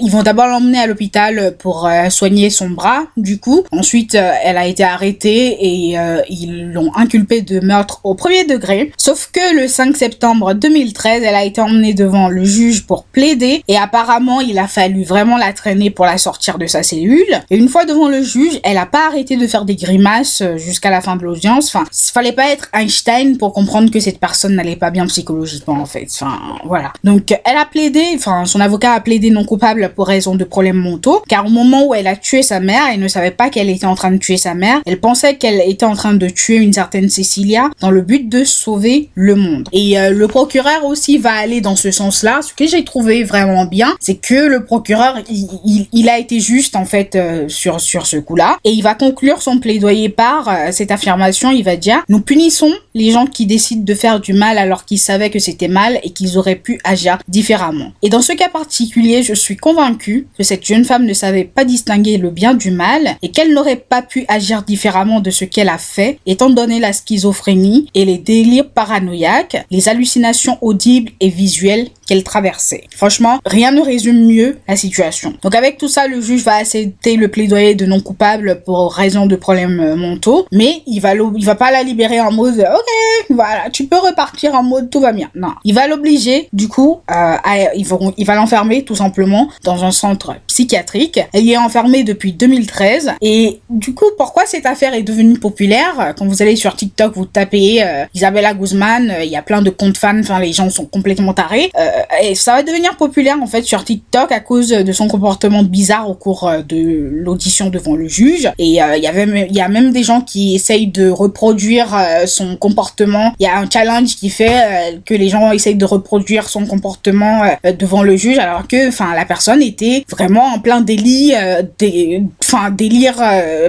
ils 0.00 0.10
vont 0.10 0.22
d'abord 0.22 0.46
l'emmener 0.46 0.78
à 0.78 0.86
l'hôpital 0.86 1.56
pour 1.58 1.88
soigné 2.14 2.50
son 2.50 2.70
bras, 2.70 3.04
du 3.16 3.38
coup. 3.38 3.64
Ensuite, 3.72 4.14
euh, 4.14 4.32
elle 4.42 4.56
a 4.56 4.66
été 4.66 4.84
arrêtée 4.84 5.56
et 5.60 5.98
euh, 5.98 6.22
ils 6.28 6.72
l'ont 6.72 6.94
inculpée 6.94 7.42
de 7.42 7.60
meurtre 7.60 8.00
au 8.04 8.14
premier 8.14 8.44
degré. 8.44 8.92
Sauf 8.96 9.30
que 9.32 9.60
le 9.60 9.68
5 9.68 9.96
septembre 9.96 10.54
2013, 10.54 11.22
elle 11.24 11.34
a 11.34 11.44
été 11.44 11.60
emmenée 11.60 11.94
devant 11.94 12.28
le 12.28 12.44
juge 12.44 12.86
pour 12.86 13.04
plaider 13.04 13.62
et 13.68 13.76
apparemment, 13.76 14.40
il 14.40 14.58
a 14.58 14.68
fallu 14.68 15.04
vraiment 15.04 15.36
la 15.36 15.52
traîner 15.52 15.90
pour 15.90 16.06
la 16.06 16.18
sortir 16.18 16.58
de 16.58 16.66
sa 16.66 16.82
cellule. 16.82 17.42
Et 17.50 17.56
une 17.56 17.68
fois 17.68 17.84
devant 17.84 18.08
le 18.08 18.22
juge, 18.22 18.60
elle 18.62 18.78
a 18.78 18.86
pas 18.86 19.08
arrêté 19.08 19.36
de 19.36 19.46
faire 19.46 19.64
des 19.64 19.76
grimaces 19.76 20.42
jusqu'à 20.56 20.90
la 20.90 21.00
fin 21.00 21.16
de 21.16 21.24
l'audience. 21.24 21.68
Enfin, 21.68 21.84
il 21.90 22.12
fallait 22.12 22.32
pas 22.32 22.50
être 22.50 22.68
Einstein 22.72 23.36
pour 23.36 23.52
comprendre 23.52 23.90
que 23.90 24.00
cette 24.00 24.20
personne 24.20 24.54
n'allait 24.54 24.76
pas 24.76 24.90
bien 24.90 25.06
psychologiquement 25.06 25.74
en 25.74 25.86
fait. 25.86 26.06
Enfin, 26.10 26.38
voilà. 26.64 26.92
Donc, 27.02 27.32
elle 27.44 27.56
a 27.56 27.64
plaidé, 27.64 28.04
enfin, 28.14 28.44
son 28.44 28.60
avocat 28.60 28.92
a 28.92 29.00
plaidé 29.00 29.30
non 29.30 29.44
coupable 29.44 29.92
pour 29.94 30.06
raison 30.06 30.34
de 30.34 30.44
problèmes 30.44 30.76
mentaux, 30.76 31.22
car 31.28 31.46
au 31.46 31.50
moment 31.50 31.86
où 31.86 31.94
elle 31.94 32.03
a 32.06 32.16
tué 32.16 32.42
sa 32.42 32.60
mère, 32.60 32.82
elle 32.92 33.00
ne 33.00 33.08
savait 33.08 33.30
pas 33.30 33.50
qu'elle 33.50 33.70
était 33.70 33.86
en 33.86 33.94
train 33.94 34.10
de 34.10 34.18
tuer 34.18 34.36
sa 34.36 34.54
mère. 34.54 34.80
Elle 34.86 35.00
pensait 35.00 35.36
qu'elle 35.36 35.60
était 35.66 35.86
en 35.86 35.94
train 35.94 36.14
de 36.14 36.28
tuer 36.28 36.56
une 36.56 36.72
certaine 36.72 37.08
Cecilia 37.08 37.70
dans 37.80 37.90
le 37.90 38.02
but 38.02 38.28
de 38.28 38.44
sauver 38.44 39.08
le 39.14 39.34
monde. 39.34 39.68
Et 39.72 39.98
euh, 39.98 40.10
le 40.10 40.28
procureur 40.28 40.84
aussi 40.84 41.18
va 41.18 41.32
aller 41.32 41.60
dans 41.60 41.76
ce 41.76 41.90
sens-là. 41.90 42.40
Ce 42.42 42.52
que 42.52 42.66
j'ai 42.66 42.84
trouvé 42.84 43.24
vraiment 43.24 43.64
bien, 43.64 43.94
c'est 44.00 44.16
que 44.16 44.34
le 44.34 44.64
procureur, 44.64 45.18
il, 45.28 46.08
a 46.08 46.18
été 46.18 46.40
juste 46.40 46.76
en 46.76 46.84
fait 46.84 47.14
euh, 47.14 47.48
sur 47.48 47.80
sur 47.80 48.06
ce 48.06 48.16
coup-là, 48.16 48.58
et 48.64 48.70
il 48.70 48.82
va 48.82 48.94
conclure 48.94 49.42
son 49.42 49.58
plaidoyer 49.58 50.08
par 50.08 50.48
euh, 50.48 50.52
cette 50.70 50.90
affirmation. 50.90 51.50
Il 51.50 51.64
va 51.64 51.76
dire 51.76 52.02
nous 52.08 52.20
punissons 52.20 52.72
les 52.94 53.10
gens 53.10 53.26
qui 53.26 53.46
décident 53.46 53.84
de 53.84 53.94
faire 53.94 54.20
du 54.20 54.32
mal 54.32 54.58
alors 54.58 54.84
qu'ils 54.84 54.98
savaient 54.98 55.30
que 55.30 55.38
c'était 55.38 55.68
mal 55.68 55.98
et 56.02 56.10
qu'ils 56.10 56.38
auraient 56.38 56.56
pu 56.56 56.80
agir 56.84 57.18
différemment. 57.28 57.92
Et 58.02 58.08
dans 58.08 58.22
ce 58.22 58.32
cas 58.32 58.48
particulier, 58.48 59.22
je 59.22 59.34
suis 59.34 59.56
convaincue 59.56 60.26
que 60.36 60.44
cette 60.44 60.64
jeune 60.64 60.84
femme 60.84 61.04
ne 61.04 61.12
savait 61.12 61.44
pas 61.44 61.64
distinguer 61.64 61.93
le 62.02 62.30
bien 62.30 62.54
du 62.54 62.70
mal 62.70 63.16
et 63.22 63.30
qu'elle 63.30 63.52
n'aurait 63.52 63.76
pas 63.76 64.02
pu 64.02 64.24
agir 64.28 64.62
différemment 64.62 65.20
de 65.20 65.30
ce 65.30 65.44
qu'elle 65.44 65.68
a 65.68 65.78
fait, 65.78 66.18
étant 66.26 66.50
donné 66.50 66.80
la 66.80 66.92
schizophrénie 66.92 67.88
et 67.94 68.04
les 68.04 68.18
délires 68.18 68.68
paranoïaques, 68.68 69.64
les 69.70 69.88
hallucinations 69.88 70.58
audibles 70.60 71.12
et 71.20 71.28
visuelles 71.28 71.88
qu'elle 72.06 72.24
traversait. 72.24 72.84
Franchement, 72.94 73.38
rien 73.46 73.70
ne 73.70 73.80
résume 73.80 74.26
mieux 74.26 74.58
la 74.68 74.76
situation. 74.76 75.34
Donc 75.42 75.54
avec 75.54 75.78
tout 75.78 75.88
ça, 75.88 76.06
le 76.06 76.20
juge 76.20 76.42
va 76.42 76.56
accepter 76.56 77.16
le 77.16 77.28
plaidoyer 77.28 77.74
de 77.74 77.86
non 77.86 78.00
coupable 78.00 78.60
pour 78.64 78.92
raison 78.92 79.26
de 79.26 79.36
problèmes 79.36 79.80
euh, 79.80 79.96
mentaux, 79.96 80.46
mais 80.52 80.82
il 80.86 81.00
va 81.00 81.14
il 81.14 81.44
va 81.44 81.54
pas 81.54 81.70
la 81.70 81.82
libérer 81.82 82.20
en 82.20 82.32
mode 82.32 82.58
OK, 82.58 83.26
voilà, 83.30 83.70
tu 83.70 83.86
peux 83.86 83.98
repartir 83.98 84.54
en 84.54 84.62
mode 84.62 84.90
tout 84.90 85.00
va 85.00 85.12
bien. 85.12 85.30
Non, 85.34 85.52
il 85.64 85.74
va 85.74 85.86
l'obliger 85.86 86.48
du 86.52 86.68
coup 86.68 87.00
euh, 87.10 87.14
à, 87.14 87.74
il 87.74 88.26
va 88.26 88.34
l'enfermer 88.34 88.84
tout 88.84 88.96
simplement 88.96 89.48
dans 89.62 89.84
un 89.84 89.92
centre 89.92 90.34
psychiatrique. 90.46 91.20
Elle 91.32 91.44
y 91.44 91.52
est 91.52 91.58
enfermée 91.74 92.04
depuis 92.04 92.32
2013 92.32 93.14
et 93.20 93.60
du 93.68 93.94
coup, 93.94 94.06
pourquoi 94.16 94.44
cette 94.46 94.66
affaire 94.66 94.94
est 94.94 95.02
devenue 95.02 95.38
populaire? 95.38 96.14
Quand 96.16 96.26
vous 96.26 96.40
allez 96.40 96.54
sur 96.54 96.76
TikTok, 96.76 97.14
vous 97.16 97.26
tapez 97.26 97.82
euh, 97.82 98.04
Isabella 98.14 98.54
Guzman, 98.54 99.12
il 99.22 99.28
y 99.28 99.36
a 99.36 99.42
plein 99.42 99.60
de 99.60 99.70
comptes 99.70 99.96
fans, 99.96 100.18
enfin 100.20 100.38
les 100.38 100.52
gens 100.52 100.70
sont 100.70 100.86
complètement 100.86 101.34
tarés. 101.34 101.72
Euh, 101.76 101.90
et 102.22 102.36
ça 102.36 102.54
va 102.54 102.62
devenir 102.62 102.96
populaire 102.96 103.36
en 103.42 103.46
fait 103.48 103.62
sur 103.62 103.82
TikTok 103.82 104.30
à 104.30 104.38
cause 104.38 104.68
de 104.68 104.92
son 104.92 105.08
comportement 105.08 105.64
bizarre 105.64 106.08
au 106.08 106.14
cours 106.14 106.46
euh, 106.46 106.62
de 106.62 107.08
l'audition 107.10 107.70
devant 107.70 107.96
le 107.96 108.06
juge. 108.06 108.48
Et 108.58 108.80
euh, 108.80 108.96
il 108.96 109.02
y 109.02 109.08
avait 109.08 109.48
y 109.50 109.60
a 109.60 109.68
même 109.68 109.90
des 109.90 110.04
gens 110.04 110.20
qui 110.20 110.54
essayent 110.54 110.86
de 110.86 111.08
reproduire 111.08 111.96
son 112.26 112.56
comportement. 112.56 113.32
Il 113.40 113.44
y 113.44 113.46
a 113.46 113.58
un 113.58 113.68
challenge 113.68 114.14
qui 114.16 114.30
fait 114.30 115.00
que 115.04 115.14
les 115.14 115.28
gens 115.28 115.50
essayent 115.50 115.74
de 115.74 115.84
reproduire 115.84 116.48
son 116.48 116.66
comportement 116.66 117.42
devant 117.78 118.02
le 118.02 118.16
juge 118.16 118.38
alors 118.38 118.68
que 118.68 118.90
la 119.14 119.24
personne 119.24 119.62
était 119.62 120.04
vraiment 120.10 120.54
en 120.54 120.58
plein 120.58 120.80
délit 120.80 121.32
des 121.78 122.22
enfin 122.42 122.70
délire 122.70 123.20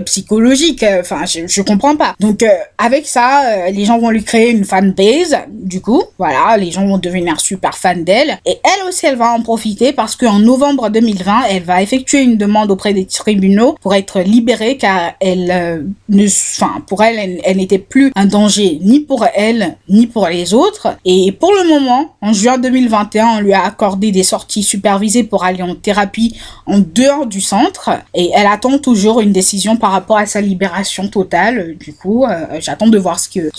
psychologique 0.06 0.84
enfin 1.00 1.26
je, 1.26 1.48
je 1.48 1.62
comprends 1.62 1.96
pas. 1.96 2.16
Donc 2.20 2.44
avec 2.78 3.08
ça 3.08 3.70
les 3.70 3.86
gens 3.86 4.00
vont 4.00 4.10
lui 4.10 4.24
créer 4.24 4.52
une 4.52 4.66
fanbase 4.66 5.38
du 5.50 5.82
coup 5.82 6.04
voilà 6.18 6.58
les 6.58 6.72
gens 6.72 6.86
vont 6.86 6.98
devenir 6.98 7.40
super 7.40 7.78
fans 7.78 7.96
d'elle 7.96 8.40
et 8.46 8.60
elle 8.64 8.88
aussi, 8.88 9.06
elle 9.06 9.16
va 9.16 9.32
en 9.32 9.42
profiter 9.42 9.94
parce 9.94 10.16
qu'en 10.16 10.40
novembre 10.40 10.90
2020, 10.90 11.44
elle 11.50 11.64
va 11.64 11.82
effectuer 11.82 12.22
une 12.22 12.38
demande 12.38 12.72
auprès 12.72 12.94
des 12.94 13.06
tribunaux 13.06 13.76
pour 13.82 13.94
être 13.96 14.20
libérée 14.22 14.78
car 14.78 15.14
elle 15.20 15.52
euh, 15.52 15.84
ne, 16.10 16.26
enfin, 16.26 16.82
pour 16.88 17.04
elle, 17.04 17.40
elle, 17.44 17.58
n'était 17.58 17.80
plus 17.80 18.12
un 18.16 18.26
danger 18.26 18.80
ni 18.82 19.00
pour 19.00 19.26
elle 19.36 19.78
ni 19.90 20.08
pour 20.08 20.28
les 20.28 20.54
autres. 20.54 20.96
Et 21.06 21.32
pour 21.32 21.52
le 21.54 21.68
moment, 21.68 22.16
en 22.22 22.34
juin 22.34 22.58
2021, 22.58 23.38
on 23.38 23.40
lui 23.40 23.54
a 23.54 23.64
accordé 23.64 24.12
des 24.12 24.24
sorties 24.24 24.64
supervisées 24.64 25.24
pour 25.24 25.44
aller 25.44 25.62
en 25.62 25.76
thérapie 25.76 26.36
en 26.66 26.80
dehors 26.80 27.26
du 27.26 27.42
centre 27.42 27.85
et 28.14 28.32
elle 28.34 28.48
attend 28.48 28.78
toujours 28.80 29.22
une 29.22 29.32
décision 29.32 29.78
par 29.78 29.92
rapport 29.92 30.18
à 30.18 30.26
sa 30.26 30.42
libération 30.42 31.08
totale. 31.08 31.76
Du 31.78 31.94
coup, 31.94 32.26
euh, 32.26 32.46
j'attends 32.60 32.88
de 32.88 32.98
voir 32.98 33.20
ce 33.20 33.30
que, 33.30 33.50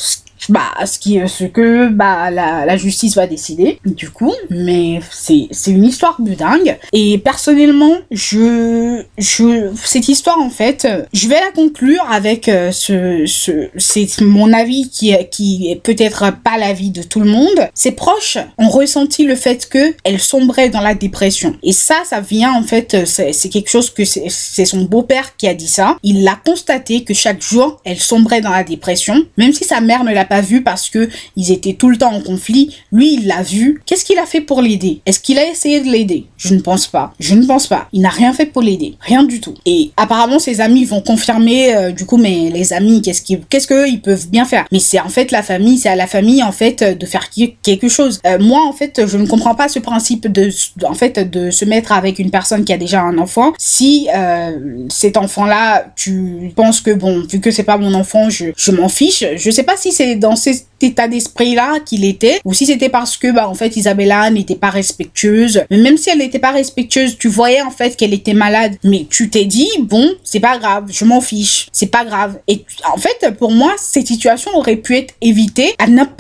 bah 0.48 0.72
ce 0.84 0.98
qui 0.98 1.20
ce 1.26 1.44
que 1.44 1.88
bah 1.88 2.30
la, 2.30 2.64
la 2.64 2.76
justice 2.76 3.16
va 3.16 3.26
décider 3.26 3.78
du 3.84 4.10
coup. 4.10 4.34
Mais 4.50 5.00
c'est 5.10 5.48
une 5.66 5.84
histoire 5.84 6.16
de 6.20 6.34
dingue. 6.34 6.78
Et 6.92 7.18
personnellement 7.18 7.96
je 8.10 9.02
je 9.18 9.70
cette 9.82 10.08
histoire 10.08 10.38
en 10.38 10.50
fait 10.50 10.86
je 11.12 11.28
vais 11.28 11.40
la 11.40 11.52
conclure 11.52 12.04
avec 12.10 12.48
euh, 12.48 12.72
ce 12.72 13.24
ce 13.26 13.68
c'est 13.76 14.20
mon 14.20 14.52
avis 14.52 14.88
qui 14.90 15.14
qui 15.30 15.70
est 15.70 15.76
peut-être 15.76 16.32
pas 16.42 16.58
l'avis 16.58 16.90
de 16.90 17.02
tout 17.02 17.20
le 17.20 17.30
monde. 17.30 17.68
Ses 17.74 17.92
proches 17.92 18.38
ont 18.58 18.68
ressenti 18.68 19.24
le 19.24 19.34
fait 19.34 19.68
que 19.68 19.94
elle 20.04 20.20
sombrait 20.20 20.68
dans 20.68 20.80
la 20.80 20.94
dépression. 20.94 21.56
Et 21.62 21.72
ça 21.72 22.02
ça 22.04 22.20
vient 22.20 22.52
en 22.52 22.62
fait 22.62 23.06
c'est 23.06 23.48
quelque 23.48 23.70
chose 23.70 23.90
que 23.90 24.04
c'est 24.04 24.64
son 24.64 24.82
beau-père 24.82 25.36
qui 25.36 25.48
a 25.48 25.54
dit 25.54 25.68
ça. 25.68 25.96
Il 26.02 26.24
l'a 26.24 26.38
constaté 26.44 27.04
que 27.04 27.14
chaque 27.14 27.42
jour 27.42 27.80
elle 27.84 27.98
sombrait 27.98 28.40
dans 28.40 28.50
la 28.50 28.64
dépression 28.64 29.24
même 29.36 29.52
si 29.52 29.64
sa 29.64 29.80
mère 29.80 30.04
ne 30.04 30.12
l'a 30.12 30.24
pas 30.24 30.35
vu 30.40 30.62
parce 30.62 30.90
que 30.90 31.08
ils 31.36 31.52
étaient 31.52 31.74
tout 31.74 31.88
le 31.88 31.96
temps 31.96 32.12
en 32.12 32.20
conflit. 32.20 32.74
Lui, 32.92 33.14
il 33.14 33.26
l'a 33.26 33.42
vu. 33.42 33.82
Qu'est-ce 33.86 34.04
qu'il 34.04 34.18
a 34.18 34.26
fait 34.26 34.40
pour 34.40 34.62
l'aider? 34.62 35.00
Est-ce 35.06 35.20
qu'il 35.20 35.38
a 35.38 35.48
essayé 35.48 35.80
de 35.80 35.88
l'aider? 35.88 36.26
Je 36.36 36.54
ne 36.54 36.60
pense 36.60 36.86
pas. 36.86 37.12
Je 37.20 37.34
ne 37.34 37.44
pense 37.46 37.66
pas. 37.66 37.88
Il 37.92 38.02
n'a 38.02 38.08
rien 38.08 38.32
fait 38.32 38.46
pour 38.46 38.62
l'aider. 38.62 38.96
Rien 39.00 39.24
du 39.24 39.40
tout. 39.40 39.54
Et 39.64 39.90
apparemment, 39.96 40.38
ses 40.38 40.60
amis 40.60 40.84
vont 40.84 41.00
confirmer, 41.00 41.74
euh, 41.74 41.90
du 41.92 42.06
coup, 42.06 42.16
mais 42.16 42.50
les 42.50 42.72
amis, 42.72 43.02
qu'est-ce 43.02 43.22
qu'ils, 43.22 43.40
qu'est-ce 43.48 43.66
qu'eux, 43.66 43.88
ils 43.88 44.00
peuvent 44.00 44.28
bien 44.28 44.44
faire? 44.44 44.66
Mais 44.72 44.78
c'est 44.78 45.00
en 45.00 45.08
fait 45.08 45.30
la 45.30 45.42
famille, 45.42 45.78
c'est 45.78 45.88
à 45.88 45.96
la 45.96 46.06
famille, 46.06 46.42
en 46.42 46.52
fait, 46.52 46.82
de 46.82 47.06
faire 47.06 47.30
quelque 47.62 47.88
chose. 47.88 48.20
Euh, 48.26 48.38
moi, 48.38 48.66
en 48.66 48.72
fait, 48.72 49.06
je 49.06 49.16
ne 49.16 49.26
comprends 49.26 49.54
pas 49.54 49.68
ce 49.68 49.78
principe 49.78 50.26
de, 50.26 50.50
en 50.84 50.94
fait, 50.94 51.18
de 51.30 51.50
se 51.50 51.64
mettre 51.64 51.92
avec 51.92 52.18
une 52.18 52.30
personne 52.30 52.64
qui 52.64 52.72
a 52.72 52.78
déjà 52.78 53.02
un 53.02 53.18
enfant. 53.18 53.52
Si 53.58 54.08
euh, 54.14 54.86
cet 54.88 55.16
enfant-là, 55.16 55.86
tu 55.96 56.52
penses 56.54 56.80
que, 56.80 56.90
bon, 56.90 57.24
vu 57.30 57.40
que 57.40 57.50
c'est 57.50 57.62
pas 57.62 57.78
mon 57.78 57.94
enfant, 57.94 58.30
je, 58.30 58.46
je 58.56 58.72
m'en 58.72 58.88
fiche. 58.88 59.24
Je 59.36 59.50
sais 59.50 59.62
pas 59.62 59.76
si 59.76 59.92
c'est 59.92 60.15
dans 60.16 60.36
cet 60.36 60.66
état 60.80 61.08
d'esprit-là 61.08 61.80
qu'il 61.80 62.04
était, 62.04 62.40
ou 62.44 62.54
si 62.54 62.66
c'était 62.66 62.88
parce 62.88 63.16
que, 63.16 63.32
bah, 63.32 63.48
en 63.48 63.54
fait, 63.54 63.76
Isabella 63.76 64.30
n'était 64.30 64.56
pas 64.56 64.70
respectueuse. 64.70 65.62
Mais 65.70 65.78
même 65.78 65.96
si 65.96 66.10
elle 66.10 66.18
n'était 66.18 66.38
pas 66.38 66.50
respectueuse, 66.50 67.16
tu 67.18 67.28
voyais, 67.28 67.62
en 67.62 67.70
fait, 67.70 67.96
qu'elle 67.96 68.14
était 68.14 68.34
malade. 68.34 68.76
Mais 68.84 69.06
tu 69.08 69.30
t'es 69.30 69.44
dit, 69.44 69.70
bon, 69.80 70.10
c'est 70.22 70.40
pas 70.40 70.58
grave, 70.58 70.84
je 70.90 71.04
m'en 71.04 71.20
fiche, 71.20 71.68
c'est 71.72 71.90
pas 71.90 72.04
grave. 72.04 72.38
Et 72.48 72.64
en 72.92 72.96
fait, 72.96 73.30
pour 73.38 73.50
moi, 73.50 73.74
cette 73.78 74.06
situation 74.06 74.50
aurait 74.54 74.76
pu 74.76 74.96
être 74.96 75.14
évitée. 75.20 75.74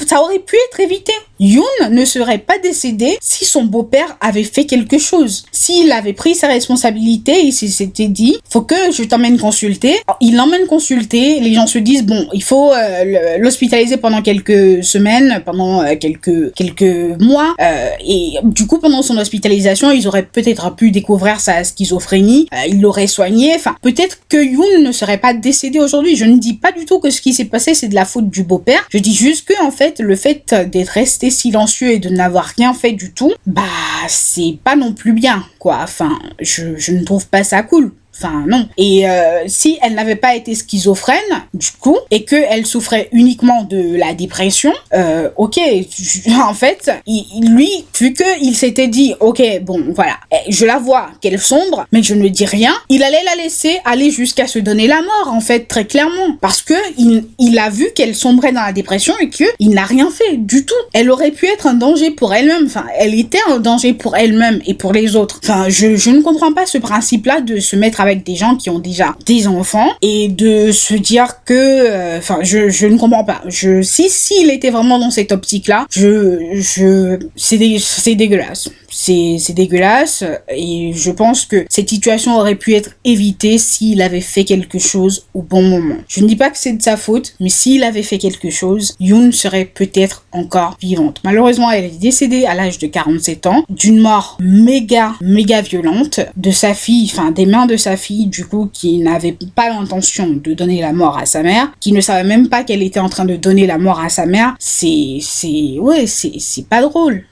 Ça 0.06 0.20
aurait 0.22 0.38
pu 0.38 0.56
être 0.70 0.80
évité. 0.80 1.12
Yoon 1.38 1.64
ne 1.90 2.04
serait 2.04 2.38
pas 2.38 2.58
décédé 2.58 3.18
si 3.20 3.44
son 3.44 3.64
beau-père 3.64 4.16
avait 4.20 4.44
fait 4.44 4.64
quelque 4.64 4.98
chose. 4.98 5.44
S'il 5.52 5.92
avait 5.92 6.14
pris 6.14 6.34
sa 6.34 6.48
responsabilité, 6.48 7.42
il 7.42 7.52
s'était 7.52 8.08
dit, 8.08 8.36
faut 8.48 8.62
que 8.62 8.74
je 8.92 9.02
t'emmène 9.02 9.38
consulter. 9.38 9.96
Il 10.20 10.36
l'emmène 10.36 10.66
consulter, 10.66 11.40
les 11.40 11.52
gens 11.52 11.66
se 11.66 11.78
disent, 11.78 12.04
bon, 12.04 12.26
il 12.32 12.42
faut 12.42 12.72
euh, 12.72 13.36
l'hospitaliser 13.38 13.98
pendant 13.98 14.22
quelques 14.22 14.45
semaines, 14.82 15.42
pendant 15.44 15.82
euh, 15.82 15.94
quelques, 15.98 16.52
quelques 16.54 17.20
mois. 17.20 17.54
Euh, 17.60 17.88
et 18.06 18.34
du 18.44 18.66
coup, 18.66 18.78
pendant 18.78 19.02
son 19.02 19.16
hospitalisation, 19.18 19.90
ils 19.90 20.06
auraient 20.06 20.26
peut-être 20.26 20.74
pu 20.74 20.90
découvrir 20.90 21.40
sa 21.40 21.64
schizophrénie, 21.64 22.48
il 22.68 22.80
l'aurait 22.80 23.06
soigné. 23.06 23.52
Enfin, 23.54 23.76
peut-être 23.82 24.18
que 24.28 24.36
Yoon 24.36 24.82
ne 24.82 24.92
serait 24.92 25.18
pas 25.18 25.34
décédé 25.34 25.78
aujourd'hui. 25.78 26.16
Je 26.16 26.24
ne 26.24 26.38
dis 26.38 26.54
pas 26.54 26.72
du 26.72 26.84
tout 26.84 26.98
que 26.98 27.10
ce 27.10 27.20
qui 27.20 27.32
s'est 27.32 27.44
passé, 27.46 27.74
c'est 27.74 27.88
de 27.88 27.94
la 27.94 28.04
faute 28.04 28.30
du 28.30 28.42
beau-père. 28.42 28.86
Je 28.90 28.98
dis 28.98 29.14
juste 29.14 29.46
que, 29.48 29.54
en 29.62 29.70
fait, 29.70 30.00
le 30.00 30.16
fait 30.16 30.54
d'être 30.70 30.90
resté 30.90 31.30
silencieux 31.30 31.92
et 31.92 31.98
de 31.98 32.08
n'avoir 32.08 32.52
rien 32.56 32.74
fait 32.74 32.92
du 32.92 33.12
tout, 33.12 33.32
bah 33.46 33.62
c'est 34.08 34.58
pas 34.62 34.76
non 34.76 34.92
plus 34.92 35.12
bien, 35.12 35.44
quoi. 35.58 35.78
Enfin, 35.82 36.18
je, 36.40 36.76
je 36.76 36.92
ne 36.92 37.04
trouve 37.04 37.26
pas 37.26 37.44
ça 37.44 37.62
cool. 37.62 37.92
Enfin, 38.18 38.44
non. 38.46 38.68
Et 38.78 39.08
euh, 39.08 39.44
si 39.46 39.78
elle 39.82 39.94
n'avait 39.94 40.16
pas 40.16 40.34
été 40.34 40.54
schizophrène, 40.54 41.16
du 41.52 41.68
coup, 41.78 41.98
et 42.10 42.24
qu'elle 42.24 42.64
souffrait 42.66 43.08
uniquement 43.12 43.62
de 43.64 43.96
la 43.96 44.14
dépression, 44.14 44.72
euh, 44.94 45.28
ok, 45.36 45.58
en 46.48 46.54
fait, 46.54 46.90
lui, 47.06 47.84
vu 47.98 48.14
qu'il 48.14 48.56
s'était 48.56 48.88
dit, 48.88 49.14
ok, 49.20 49.42
bon, 49.62 49.84
voilà, 49.94 50.16
je 50.48 50.64
la 50.64 50.78
vois 50.78 51.10
qu'elle 51.20 51.38
sombre, 51.38 51.86
mais 51.92 52.02
je 52.02 52.14
ne 52.14 52.28
dis 52.28 52.46
rien, 52.46 52.72
il 52.88 53.02
allait 53.02 53.24
la 53.24 53.42
laisser 53.42 53.78
aller 53.84 54.10
jusqu'à 54.10 54.46
se 54.46 54.58
donner 54.58 54.86
la 54.86 55.02
mort, 55.02 55.32
en 55.32 55.40
fait, 55.40 55.68
très 55.68 55.84
clairement. 55.84 56.36
Parce 56.40 56.62
que 56.62 56.74
il, 56.96 57.24
il 57.38 57.58
a 57.58 57.68
vu 57.68 57.88
qu'elle 57.94 58.14
sombrait 58.14 58.52
dans 58.52 58.62
la 58.62 58.72
dépression 58.72 59.14
et 59.20 59.28
qu'il 59.28 59.70
n'a 59.70 59.84
rien 59.84 60.10
fait 60.10 60.36
du 60.36 60.64
tout. 60.64 60.74
Elle 60.94 61.10
aurait 61.10 61.32
pu 61.32 61.46
être 61.46 61.66
un 61.66 61.74
danger 61.74 62.10
pour 62.10 62.32
elle-même. 62.32 62.64
Enfin, 62.66 62.86
elle 62.98 63.14
était 63.14 63.40
un 63.50 63.58
danger 63.58 63.92
pour 63.92 64.16
elle-même 64.16 64.60
et 64.66 64.74
pour 64.74 64.92
les 64.92 65.16
autres. 65.16 65.40
Enfin, 65.42 65.66
je, 65.68 65.96
je 65.96 66.10
ne 66.10 66.22
comprends 66.22 66.52
pas 66.52 66.66
ce 66.66 66.78
principe-là 66.78 67.40
de 67.40 67.60
se 67.60 67.76
mettre 67.76 68.00
avec 68.06 68.24
des 68.24 68.36
gens 68.36 68.56
qui 68.56 68.70
ont 68.70 68.78
déjà 68.78 69.14
des 69.26 69.46
enfants 69.46 69.90
et 70.02 70.28
de 70.28 70.72
se 70.72 70.94
dire 70.94 71.44
que, 71.44 71.54
euh, 71.54 72.18
enfin, 72.18 72.38
je, 72.42 72.68
je 72.68 72.86
ne 72.86 72.96
comprends 72.98 73.24
pas. 73.24 73.42
Je, 73.46 73.82
si, 73.82 74.08
s'il 74.08 74.50
était 74.50 74.70
vraiment 74.70 74.98
dans 74.98 75.10
cette 75.10 75.32
optique-là, 75.32 75.86
je, 75.90 76.38
je, 76.54 77.18
c'est 77.36 77.56
c'est 77.78 78.14
dégueulasse. 78.14 78.70
C'est, 78.90 79.36
c'est 79.38 79.52
dégueulasse 79.52 80.24
et 80.48 80.92
je 80.94 81.10
pense 81.10 81.44
que 81.44 81.66
cette 81.68 81.88
situation 81.88 82.38
aurait 82.38 82.54
pu 82.54 82.74
être 82.74 82.90
évitée 83.04 83.58
s'il 83.58 84.00
avait 84.00 84.20
fait 84.20 84.44
quelque 84.44 84.78
chose 84.78 85.26
au 85.34 85.42
bon 85.42 85.62
moment. 85.62 85.96
Je 86.08 86.20
ne 86.20 86.26
dis 86.26 86.36
pas 86.36 86.50
que 86.50 86.58
c'est 86.58 86.72
de 86.72 86.82
sa 86.82 86.96
faute, 86.96 87.34
mais 87.40 87.48
s'il 87.48 87.82
avait 87.82 88.02
fait 88.02 88.18
quelque 88.18 88.50
chose, 88.50 88.94
Yoon 89.00 89.32
serait 89.32 89.66
peut-être 89.66 90.24
encore 90.32 90.76
vivante. 90.80 91.20
Malheureusement, 91.24 91.70
elle 91.70 91.84
est 91.84 92.00
décédée 92.00 92.46
à 92.46 92.54
l'âge 92.54 92.78
de 92.78 92.86
47 92.86 93.46
ans 93.46 93.64
d'une 93.68 93.98
mort 93.98 94.38
méga, 94.40 95.14
méga 95.20 95.60
violente 95.60 96.20
de 96.36 96.50
sa 96.50 96.74
fille, 96.74 97.10
enfin 97.12 97.30
des 97.30 97.46
mains 97.46 97.66
de 97.66 97.76
sa 97.76 97.95
fille, 97.96 98.26
du 98.26 98.44
coup, 98.44 98.68
qui 98.72 98.98
n'avait 98.98 99.36
pas 99.54 99.68
l'intention 99.68 100.28
de 100.28 100.54
donner 100.54 100.80
la 100.80 100.92
mort 100.92 101.18
à 101.18 101.26
sa 101.26 101.42
mère, 101.42 101.72
qui 101.80 101.92
ne 101.92 102.00
savait 102.00 102.26
même 102.26 102.48
pas 102.48 102.64
qu'elle 102.64 102.82
était 102.82 103.00
en 103.00 103.08
train 103.08 103.24
de 103.24 103.36
donner 103.36 103.66
la 103.66 103.78
mort 103.78 104.00
à 104.00 104.08
sa 104.08 104.26
mère. 104.26 104.54
C'est, 104.58 105.18
c'est, 105.20 105.78
ouais, 105.78 106.06
c'est, 106.06 106.68
pas 106.68 106.82
drôle 106.82 107.24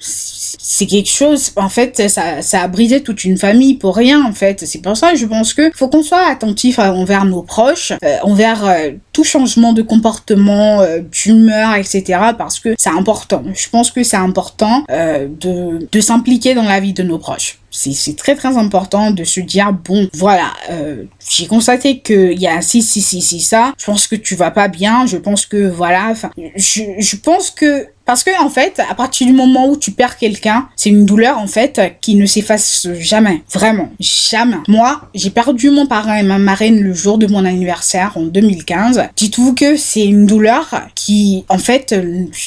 c'est 0.67 0.87
quelque 0.87 1.11
chose, 1.11 1.53
en 1.57 1.69
fait, 1.69 2.09
ça, 2.09 2.43
ça 2.43 2.63
a 2.63 2.69
brisé 2.69 3.03
toute 3.03 3.25
une 3.25 3.37
famille 3.37 3.75
pour 3.75 3.97
rien, 3.97 4.25
en 4.25 4.33
fait. 4.33 4.65
C'est 4.67 4.81
pour 4.81 4.97
ça 4.97 5.13
que 5.13 5.19
je 5.19 5.27
pense 5.27 5.55
que 5.55 5.71
faut 5.75 5.89
qu'on 5.89 6.03
soit 6.03 6.27
attentif 6.27 6.79
envers 6.79 7.25
nos 7.25 7.43
proches, 7.43 7.93
euh, 8.03 8.17
envers 8.23 8.67
euh, 8.67 8.91
tout 9.13 9.25
changement 9.25 9.73
de 9.73 9.83
comportement, 9.83 10.81
euh, 10.81 11.01
d'humeur, 11.01 11.75
etc. 11.75 12.19
parce 12.37 12.59
que 12.59 12.75
c'est 12.79 12.91
important. 12.91 13.43
Je 13.55 13.69
pense 13.69 13.91
que 13.91 14.03
c'est 14.03 14.17
important 14.17 14.85
de, 14.89 15.87
de 15.91 16.01
s'impliquer 16.01 16.55
dans 16.55 16.65
la 16.65 16.81
vie 16.81 16.93
de 16.93 17.03
nos 17.03 17.19
proches 17.19 17.59
c'est 17.75 18.17
très 18.17 18.35
très 18.37 18.57
important 18.57 19.11
de 19.11 19.25
se 19.25 19.41
dire 19.41 19.73
bon 19.73 20.09
voilà 20.15 20.53
euh, 20.71 21.05
j'ai 21.29 21.47
constaté 21.47 21.99
que 21.99 22.33
il 22.33 22.41
y 22.41 22.47
a 22.47 22.61
si 22.63 22.83
si 22.83 23.01
si 23.01 23.21
si 23.21 23.41
ça 23.41 23.73
je 23.79 23.85
pense 23.85 24.07
que 24.07 24.17
tu 24.17 24.35
vas 24.37 24.51
pas 24.51 24.69
bien 24.69 25.07
je 25.07 25.17
pense 25.17 25.45
que 25.47 25.69
voilà 25.69 26.09
enfin 26.11 26.31
je, 26.57 26.83
je 26.99 27.17
pense 27.17 27.51
que 27.51 27.89
parce 28.05 28.23
que 28.23 28.31
en 28.43 28.51
fait, 28.51 28.81
à 28.91 28.95
partir 28.95 29.27
du 29.27 29.33
moment 29.33 29.69
où 29.69 29.77
tu 29.77 29.91
perds 29.91 30.19
quelqu'un, 30.19 30.69
c'est 30.77 30.91
une 30.91 31.07
douleur 31.07 31.39
en 31.39 31.47
fait 31.47 31.81
qui 32.01 32.17
ne 32.17 32.27
s'efface 32.27 32.87
jamais, 32.99 33.43
vraiment, 33.53 33.91
jamais. 33.99 34.57
Moi, 34.69 35.01
j'ai 35.15 35.31
perdu 35.31 35.71
mon 35.71 35.87
parrain 35.87 36.17
et 36.17 36.23
ma 36.23 36.39
marraine 36.39 36.81
le 36.81 36.93
jour 36.93 37.17
de 37.17 37.27
mon 37.27 37.45
anniversaire 37.45 38.13
en 38.17 38.25
2015. 38.25 39.05
Dites-vous 39.17 39.55
que 39.55 39.77
c'est 39.77 40.05
une 40.05 40.27
douleur 40.27 40.83
qui, 40.95 41.45
en 41.49 41.59
fait, 41.59 41.95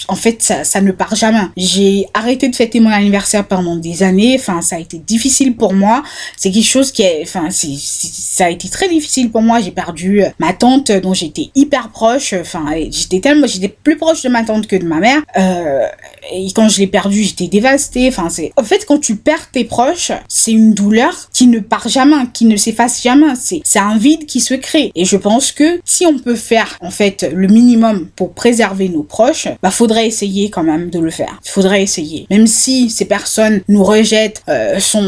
en 0.08 0.16
fait, 0.16 0.44
ça, 0.44 0.64
ça 0.64 0.80
ne 0.82 0.92
part 0.92 1.16
jamais. 1.16 1.48
J'ai 1.58 2.06
arrêté 2.14 2.50
de 2.50 2.56
fêter 2.56 2.80
mon 2.80 2.92
anniversaire 2.92 3.46
pendant 3.46 3.78
des 3.78 4.04
années. 4.04 4.38
Enfin, 4.40 4.62
ça 4.62 4.76
a 4.76 4.80
été 4.80 5.00
difficile 5.00 5.17
pour 5.58 5.74
moi. 5.74 6.04
C'est 6.36 6.52
quelque 6.52 6.66
chose 6.66 6.92
qui 6.92 7.04
est, 7.04 7.22
enfin, 7.24 7.50
ça 7.50 8.46
a 8.46 8.50
été 8.50 8.70
très 8.70 8.90
difficile 8.90 9.30
pour 9.32 9.42
moi. 9.42 9.60
J'ai 9.60 9.72
perdu 9.72 10.24
euh, 10.24 10.30
ma 10.40 10.54
tante 10.54 10.92
dont 10.92 11.14
j'étais 11.14 11.50
hyper 11.56 11.90
proche. 11.90 12.34
Enfin, 12.34 12.66
j'étais 12.90 13.20
tellement, 13.20 13.48
j'étais 13.48 13.70
plus 13.70 13.98
proche 13.98 14.22
de 14.24 14.30
ma 14.30 14.44
tante 14.44 14.68
que 14.68 14.76
de 14.76 14.86
ma 14.86 15.00
mère. 15.00 15.22
Euh, 15.38 15.86
et 16.32 16.48
quand 16.54 16.70
je 16.70 16.80
l'ai 16.80 16.88
perdu, 16.88 17.24
j'étais 17.24 17.48
dévastée. 17.48 18.08
Enfin, 18.08 18.30
c'est, 18.30 18.52
en 18.58 18.64
fait, 18.64 18.86
quand 18.86 19.00
tu 19.00 19.16
perds 19.16 19.52
tes 19.52 19.64
proches, 19.64 20.12
c'est 20.28 20.52
une 20.52 20.74
douleur 20.74 21.30
qui 21.34 21.48
ne 21.48 21.60
part 21.60 21.88
jamais, 21.88 22.28
qui 22.34 22.46
ne 22.46 22.58
s'efface 22.58 23.02
jamais. 23.02 23.36
C'est, 23.40 23.62
c'est 23.64 23.80
un 23.80 23.98
vide 23.98 24.26
qui 24.26 24.40
se 24.40 24.54
crée. 24.54 24.92
Et 24.96 25.06
je 25.06 25.18
pense 25.18 25.52
que 25.52 25.80
si 25.86 26.06
on 26.06 26.18
peut 26.20 26.36
faire, 26.36 26.78
en 26.82 26.92
fait, 26.92 27.28
le 27.34 27.48
minimum 27.48 28.08
pour 28.16 28.34
préserver 28.34 28.90
nos 28.90 29.04
proches, 29.04 29.48
bah, 29.62 29.72
faudrait 29.72 30.08
essayer 30.08 30.50
quand 30.50 30.64
même 30.64 30.90
de 30.90 31.00
le 31.00 31.12
faire. 31.12 31.40
Faudrait 31.44 31.84
essayer. 31.84 32.28
Même 32.30 32.48
si 32.48 32.90
ces 32.90 33.06
personnes 33.06 33.62
nous 33.68 33.84
rejettent, 33.84 34.42
euh, 34.50 34.80
sont 34.80 35.02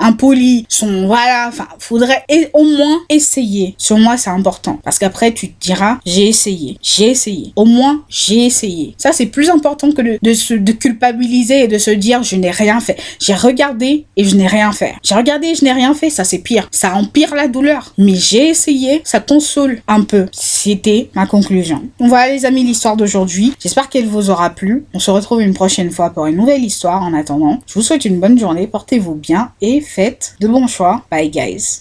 impolis, 0.00 0.66
sont 0.68 1.06
voilà, 1.06 1.46
enfin, 1.48 1.68
faudrait 1.78 2.24
au 2.52 2.64
moins 2.64 3.00
essayer. 3.08 3.74
Sur 3.78 3.98
moi, 3.98 4.16
c'est 4.16 4.30
important 4.30 4.78
parce 4.84 4.98
qu'après 4.98 5.32
tu 5.32 5.50
te 5.50 5.60
diras 5.60 5.98
j'ai 6.04 6.28
essayé, 6.28 6.78
j'ai 6.82 7.10
essayé. 7.10 7.52
Au 7.56 7.64
moins 7.64 8.02
j'ai 8.08 8.46
essayé. 8.46 8.94
Ça 8.98 9.12
c'est 9.12 9.26
plus 9.26 9.50
important 9.50 9.92
que 9.92 10.18
de, 10.22 10.34
se 10.34 10.54
culpabiliser 10.72 11.64
et 11.64 11.68
de 11.68 11.78
se 11.78 11.90
dire 11.90 12.22
je 12.22 12.36
n'ai 12.36 12.50
rien 12.50 12.80
fait. 12.80 12.96
J'ai 13.20 13.34
regardé 13.34 14.06
et 14.16 14.24
je 14.24 14.36
n'ai 14.36 14.46
rien 14.46 14.72
fait. 14.72 14.94
J'ai 15.02 15.14
regardé 15.14 15.48
et 15.48 15.54
je 15.54 15.64
n'ai 15.64 15.72
rien 15.72 15.94
fait, 15.94 16.10
ça 16.10 16.24
c'est 16.24 16.38
pire. 16.38 16.68
Ça 16.70 16.94
empire 16.94 17.34
la 17.34 17.48
douleur. 17.48 17.92
Mais 17.98 18.14
j'ai 18.14 18.48
essayé, 18.48 19.00
ça 19.04 19.20
console 19.20 19.82
un 19.88 20.02
peu. 20.02 20.26
C'était 20.32 21.10
ma 21.14 21.26
conclusion. 21.26 21.82
Voilà 21.98 22.32
les 22.32 22.44
amis 22.44 22.64
l'histoire 22.64 22.96
d'aujourd'hui. 22.96 23.54
J'espère 23.60 23.88
qu'elle 23.88 24.06
vous 24.06 24.30
aura 24.30 24.50
plu. 24.50 24.84
On 24.94 24.98
se 24.98 25.10
retrouve 25.10 25.40
une 25.40 25.54
prochaine 25.54 25.90
fois 25.90 26.10
pour 26.10 26.26
une 26.26 26.36
nouvelle 26.36 26.64
histoire. 26.64 27.02
En 27.02 27.14
attendant, 27.14 27.60
je 27.66 27.74
vous 27.74 27.82
souhaite 27.82 28.04
une 28.04 28.20
bonne 28.20 28.38
journée, 28.38 28.66
portez-vous 28.66 29.16
et 29.60 29.80
faites 29.80 30.36
de 30.40 30.48
bons 30.48 30.66
choix. 30.66 31.02
Bye 31.10 31.30
guys. 31.30 31.80